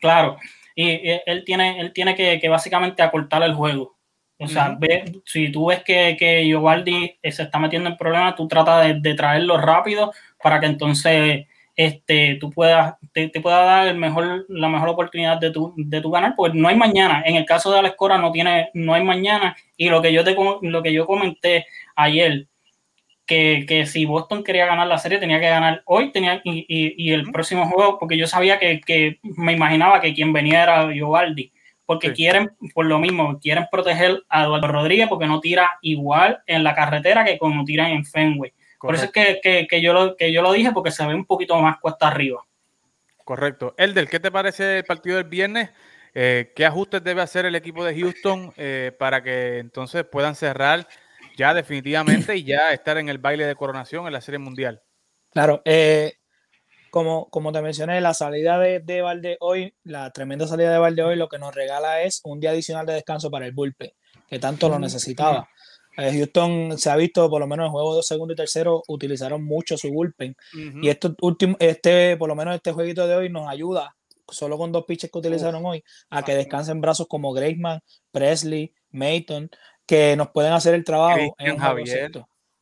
[0.01, 0.39] Claro,
[0.75, 3.96] y, él tiene, él tiene que, básicamente acortar el juego.
[4.39, 4.79] O sea,
[5.25, 10.13] si tú ves que, que se está metiendo en problemas, tú tratas de traerlo rápido
[10.43, 15.51] para que entonces este, tú puedas, te, pueda dar el mejor, la mejor oportunidad de
[15.51, 17.23] tu, de tu ganar, pues no hay mañana.
[17.27, 19.57] En el caso de Alex Cora no tiene, no hay mañana.
[19.77, 22.47] Y lo que yo te lo que yo comenté ayer,
[23.27, 27.13] que, que si Boston quería ganar la serie, tenía que ganar hoy, tenía, y, y,
[27.13, 31.53] el próximo juego, porque yo sabía que, que, me imaginaba que quien venía era Giovaldi.
[31.87, 36.65] Porque quieren, por lo mismo, quieren proteger a Eduardo Rodríguez porque no tira igual en
[36.65, 38.53] la carretera que como tiran en Fenway.
[38.81, 41.59] Por eso es que, yo lo, que yo lo dije, porque se ve un poquito
[41.61, 42.45] más cuesta arriba.
[43.25, 43.75] Correcto.
[43.79, 45.71] Elder, ¿qué te parece el partido del viernes?
[46.15, 50.87] Eh, ¿Qué ajustes debe hacer el equipo de Houston eh, para que entonces puedan cerrar
[51.37, 54.83] ya definitivamente y ya estar en el baile de coronación en la Serie Mundial?
[55.33, 56.15] Claro, eh,
[56.97, 61.03] como, como te mencioné, la salida de, de Valde hoy, la tremenda salida de Valde
[61.03, 63.91] hoy, lo que nos regala es un día adicional de descanso para el bullpen,
[64.27, 65.47] que tanto lo necesitaba.
[65.99, 69.45] Eh, Houston se ha visto, por lo menos en juegos de segundo y tercero, utilizaron
[69.45, 70.35] mucho su bullpen.
[70.81, 73.95] Y esto último, este, por lo menos este jueguito de hoy nos ayuda,
[74.27, 77.81] solo con dos pitches que utilizaron hoy, a que descansen brazos como Graceman,
[78.11, 79.51] Presley, Mayton,
[79.85, 82.11] que nos pueden hacer el trabajo en Javier.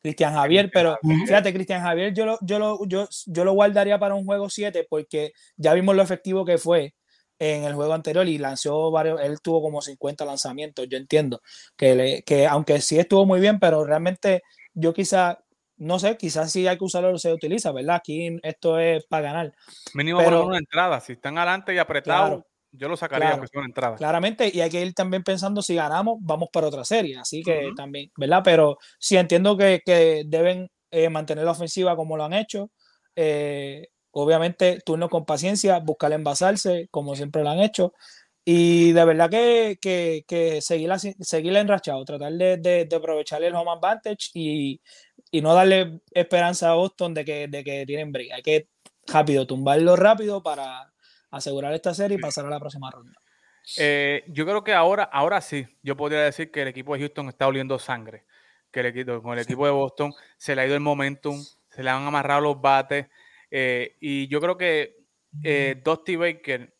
[0.04, 4.14] Cristian Javier, pero fíjate, Cristian Javier, yo lo, yo, lo, yo, yo lo guardaría para
[4.14, 6.94] un juego 7 porque ya vimos lo efectivo que fue
[7.38, 11.40] en el juego anterior y lanzó varios, él tuvo como 50 lanzamientos, yo entiendo,
[11.74, 14.42] que, le, que aunque sí estuvo muy bien, pero realmente
[14.74, 15.42] yo quizá,
[15.78, 17.96] no sé, quizás si hay que usarlo se utiliza, ¿verdad?
[17.96, 19.54] Aquí esto es para ganar.
[19.94, 22.44] Mínimo pero, una entrada, si están adelante y apretados,
[22.76, 23.96] yo lo sacaría que una entrada.
[23.96, 27.70] Claramente, y hay que ir también pensando si ganamos, vamos para otra serie, así que
[27.76, 28.42] también, ¿verdad?
[28.44, 32.70] Pero sí entiendo que, que deben eh, mantener la ofensiva como lo han hecho.
[33.16, 37.94] Eh, Obviamente, turno con paciencia, buscar envasarse, como siempre lo han hecho.
[38.44, 43.72] Y de verdad que, que, que seguir, seguir enrachado, tratar de, de, aprovechar el home
[43.72, 44.80] advantage y,
[45.32, 48.32] y, no darle esperanza a Boston de que, de que tienen break.
[48.32, 48.68] Hay que
[49.08, 50.93] rápido, tumbarlo rápido para
[51.36, 53.12] asegurar esta serie y pasar a la próxima ronda.
[53.78, 57.28] Eh, yo creo que ahora, ahora sí, yo podría decir que el equipo de Houston
[57.28, 58.24] está oliendo sangre.
[58.70, 61.82] Que el equipo, con el equipo de Boston se le ha ido el momentum, se
[61.82, 63.06] le han amarrado los bates.
[63.50, 64.96] Eh, y yo creo que
[65.42, 66.74] eh, Dusty Baker,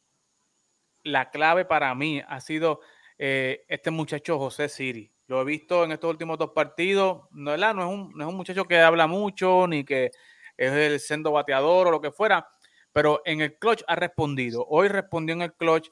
[1.04, 2.80] la clave para mí ha sido
[3.18, 5.10] eh, este muchacho José Siri.
[5.26, 7.28] Lo he visto en estos últimos dos partidos.
[7.30, 10.10] No, no, es un, no es un muchacho que habla mucho, ni que
[10.56, 12.46] es el sendo bateador o lo que fuera,
[12.94, 14.64] pero en el clutch ha respondido.
[14.68, 15.90] Hoy respondió en el clutch,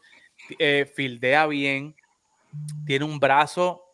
[0.59, 1.95] eh, fildea bien,
[2.87, 3.85] tiene un brazo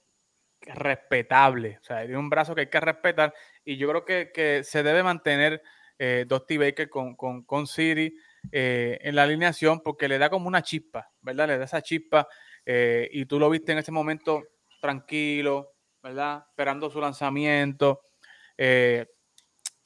[0.61, 3.35] respetable, o sea, tiene un brazo que hay que respetar
[3.65, 5.63] y yo creo que, se debe mantener
[5.99, 7.45] eh, Dusty Baker con, con,
[8.53, 11.49] eh, en la alineación porque le da como una chispa, ¿verdad?
[11.49, 12.29] Le da esa chispa
[12.67, 14.43] eh, y tú lo viste en ese momento
[14.81, 16.45] tranquilo, ¿verdad?
[16.51, 18.03] Esperando su lanzamiento.
[18.57, 19.07] Eh,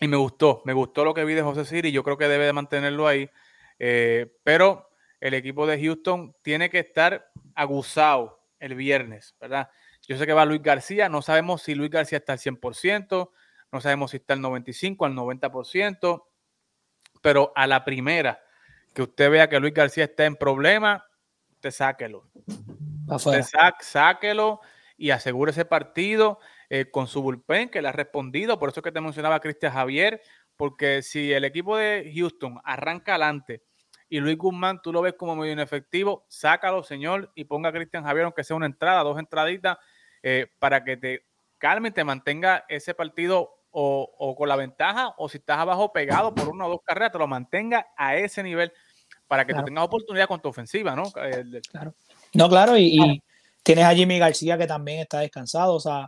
[0.02, 2.46] y me gustó, me gustó lo que vi de José Siri, yo creo que debe
[2.46, 3.30] de mantenerlo ahí.
[3.78, 4.90] Eh, pero
[5.20, 9.70] el equipo de Houston tiene que estar aguzado el viernes, ¿verdad?
[10.08, 13.30] Yo sé que va Luis García, no sabemos si Luis García está al 100%,
[13.70, 16.24] no sabemos si está al 95, al 90%,
[17.20, 18.42] pero a la primera
[18.94, 21.06] que usted vea que Luis García está en problema,
[21.52, 22.26] usted sáquelo.
[23.06, 23.44] Usted
[23.80, 24.60] sáquelo
[24.96, 26.40] y asegure ese partido
[26.74, 28.58] eh, con su bullpen que le ha respondido.
[28.58, 30.22] Por eso que te mencionaba Cristian Javier,
[30.56, 33.62] porque si el equipo de Houston arranca adelante
[34.08, 38.04] y Luis Guzmán tú lo ves como medio inefectivo, sácalo, señor, y ponga a Cristian
[38.04, 39.76] Javier, aunque sea una entrada, dos entraditas,
[40.22, 41.26] eh, para que te
[41.58, 46.34] calme y te mantenga ese partido o, con la ventaja, o si estás abajo pegado
[46.34, 48.72] por una o dos carreras, te lo mantenga a ese nivel
[49.28, 51.04] para que tú tengas oportunidad con tu ofensiva, ¿no?
[51.70, 51.94] Claro.
[52.32, 53.22] No, claro, y,
[53.62, 56.06] tienes a Jimmy García que también está descansado, o sea,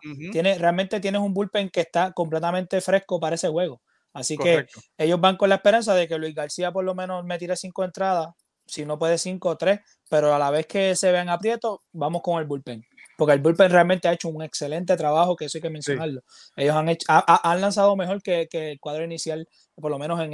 [0.58, 3.80] realmente tienes un bullpen que está completamente fresco para ese juego.
[4.12, 7.36] Así que ellos van con la esperanza de que Luis García por lo menos me
[7.36, 8.28] tire cinco entradas,
[8.66, 12.22] si no puede cinco o tres, pero a la vez que se vean aprietos, vamos
[12.22, 12.82] con el bullpen.
[13.16, 16.22] Porque el bullpen realmente ha hecho un excelente trabajo, que eso hay que mencionarlo.
[16.56, 20.32] Ellos han, hecho, han lanzado mejor que, el cuadro inicial, por lo menos en,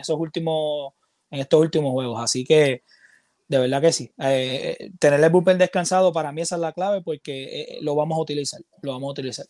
[0.00, 0.94] esos últimos,
[1.30, 2.20] en estos últimos juegos.
[2.20, 2.82] Así que
[3.52, 4.10] de verdad que sí.
[4.18, 8.16] Eh, tener el bullpen descansado para mí esa es la clave porque eh, lo vamos
[8.16, 8.62] a utilizar.
[8.80, 9.46] Lo vamos a utilizar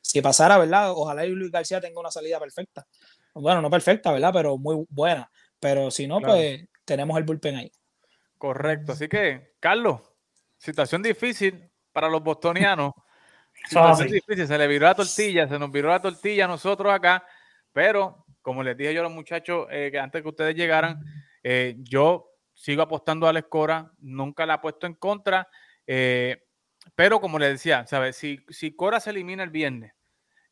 [0.00, 0.92] si pasara, ¿verdad?
[0.92, 2.86] Ojalá Luis García tenga una salida perfecta.
[3.34, 4.30] Bueno, no perfecta, ¿verdad?
[4.32, 5.30] Pero muy buena.
[5.60, 7.72] Pero si no, pues tenemos el bullpen ahí.
[8.38, 8.92] Correcto.
[8.92, 10.00] Así que, Carlos,
[10.56, 12.92] situación difícil para los bostonianos.
[13.68, 14.46] situación difícil.
[14.46, 17.22] Se le viró la tortilla, se nos viró la tortilla a nosotros acá.
[17.72, 20.98] Pero, como les dije yo a los muchachos eh, que antes que ustedes llegaran,
[21.42, 23.92] eh, yo sigo apostando a la escora.
[23.98, 25.48] Nunca la he puesto en contra.
[25.86, 26.44] Eh,
[26.94, 28.16] pero como les decía, ¿sabes?
[28.16, 29.92] Si, si Cora se elimina el viernes,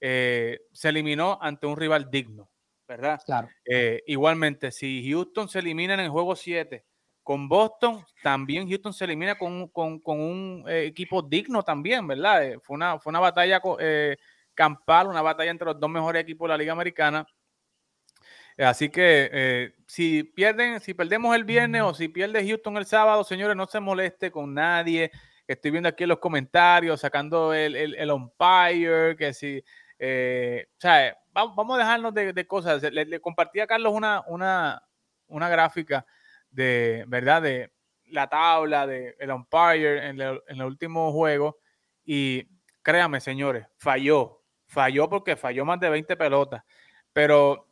[0.01, 2.51] eh, se eliminó ante un rival digno,
[2.89, 3.21] ¿verdad?
[3.25, 3.49] Claro.
[3.65, 6.85] Eh, igualmente, si Houston se elimina en el juego 7
[7.23, 9.71] con Boston, también Houston se elimina con,
[10.05, 12.55] un eh, equipo digno también, ¿verdad?
[12.63, 13.61] fue, una, fue una batalla
[14.55, 17.27] campal, una batalla entre los dos mejores equipos de la Liga Americana.
[18.59, 23.57] Así que si pierden, si perdemos el viernes o si pierde Houston el sábado, señores,
[23.57, 25.11] no se moleste con nadie
[25.47, 29.63] estoy viendo aquí en los comentarios, sacando el, el, umpire, que si,
[29.99, 32.83] eh, o sea, vamos, a dejarnos de, cosas.
[32.83, 34.83] Le, compartí a Carlos una, una,
[35.29, 36.07] una gráfica
[36.51, 37.43] de, ¿verdad?
[37.43, 37.73] De
[38.07, 41.59] la tabla del el umpire en, en el último juego
[42.05, 42.47] y
[42.83, 46.63] créame, señores, falló, falló porque falló más de 20 pelotas,
[47.13, 47.69] pero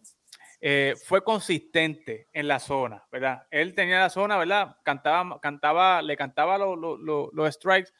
[0.60, 3.46] eh, fue consistente en la zona, ¿verdad?
[3.50, 4.76] Él tenía la zona, ¿verdad?
[4.84, 7.90] Cantaba, cantaba, le cantaba los strikes,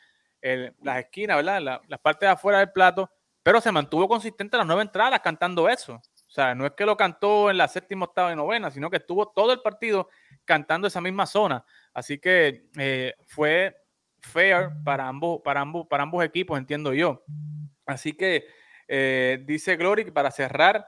[0.82, 1.60] las esquinas, ¿verdad?
[1.60, 3.10] La, las partes de afuera del plato,
[3.42, 5.94] pero se mantuvo consistente las nueve entradas cantando eso.
[6.30, 8.98] O sea, no es que lo cantó en la séptima, octava y novena, sino que
[8.98, 10.08] estuvo todo el partido
[10.44, 11.64] cantando esa misma zona.
[11.92, 13.76] Así que eh, fue
[14.20, 17.24] fair para ambos, para ambos, para ambos equipos, entiendo yo.
[17.84, 18.46] Así que
[18.86, 20.86] eh, dice Glory para cerrar,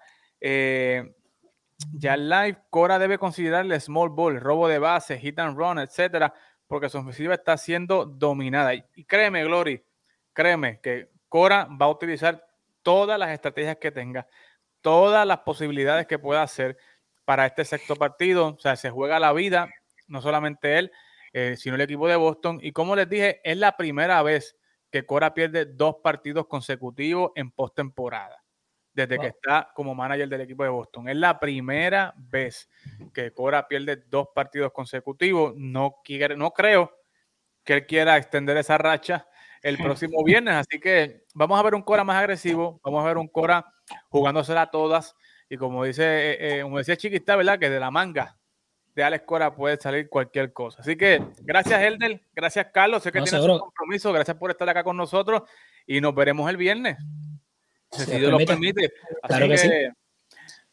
[1.93, 6.35] ya live, Cora debe considerar el small ball, robo de base, hit and run, etcétera,
[6.67, 8.75] porque su ofensiva está siendo dominada.
[8.75, 9.85] Y créeme, Glory,
[10.33, 12.47] créeme que Cora va a utilizar
[12.83, 14.27] todas las estrategias que tenga,
[14.81, 16.77] todas las posibilidades que pueda hacer
[17.25, 18.49] para este sexto partido.
[18.49, 19.69] O sea, se juega la vida,
[20.09, 20.93] no solamente él,
[21.33, 22.59] eh, sino el equipo de Boston.
[22.63, 24.57] Y como les dije, es la primera vez
[24.91, 28.42] que Cora pierde dos partidos consecutivos en postemporada
[28.95, 31.09] desde que está como manager del equipo de Boston.
[31.09, 32.69] Es la primera vez
[33.13, 35.55] que Cora pierde dos partidos consecutivos.
[35.57, 36.93] No, quiere, no creo
[37.65, 39.27] que él quiera extender esa racha
[39.63, 40.55] el próximo viernes.
[40.55, 43.73] Así que vamos a ver un Cora más agresivo, vamos a ver un Cora
[44.09, 45.17] jugándosela a todas.
[45.49, 47.59] Y como dice, eh, eh, como decía Chiquista, ¿verdad?
[47.59, 48.39] Que de la manga
[48.95, 50.81] de Alex Cora puede salir cualquier cosa.
[50.83, 52.21] Así que gracias, Elder.
[52.35, 53.03] Gracias, Carlos.
[53.03, 54.13] Sé que tienes un compromiso.
[54.13, 55.43] Gracias por estar acá con nosotros.
[55.87, 56.99] Y nos veremos el viernes.
[57.93, 58.93] Si Dios lo permite.
[59.23, 59.91] Así, que,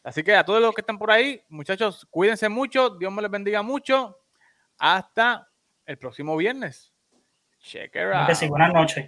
[0.02, 2.90] así que a todos los que están por ahí, muchachos, cuídense mucho.
[2.90, 4.18] Dios me les bendiga mucho.
[4.78, 5.46] Hasta
[5.84, 6.92] el próximo viernes.
[7.60, 8.48] Check it out.
[8.48, 9.06] Buenas noches.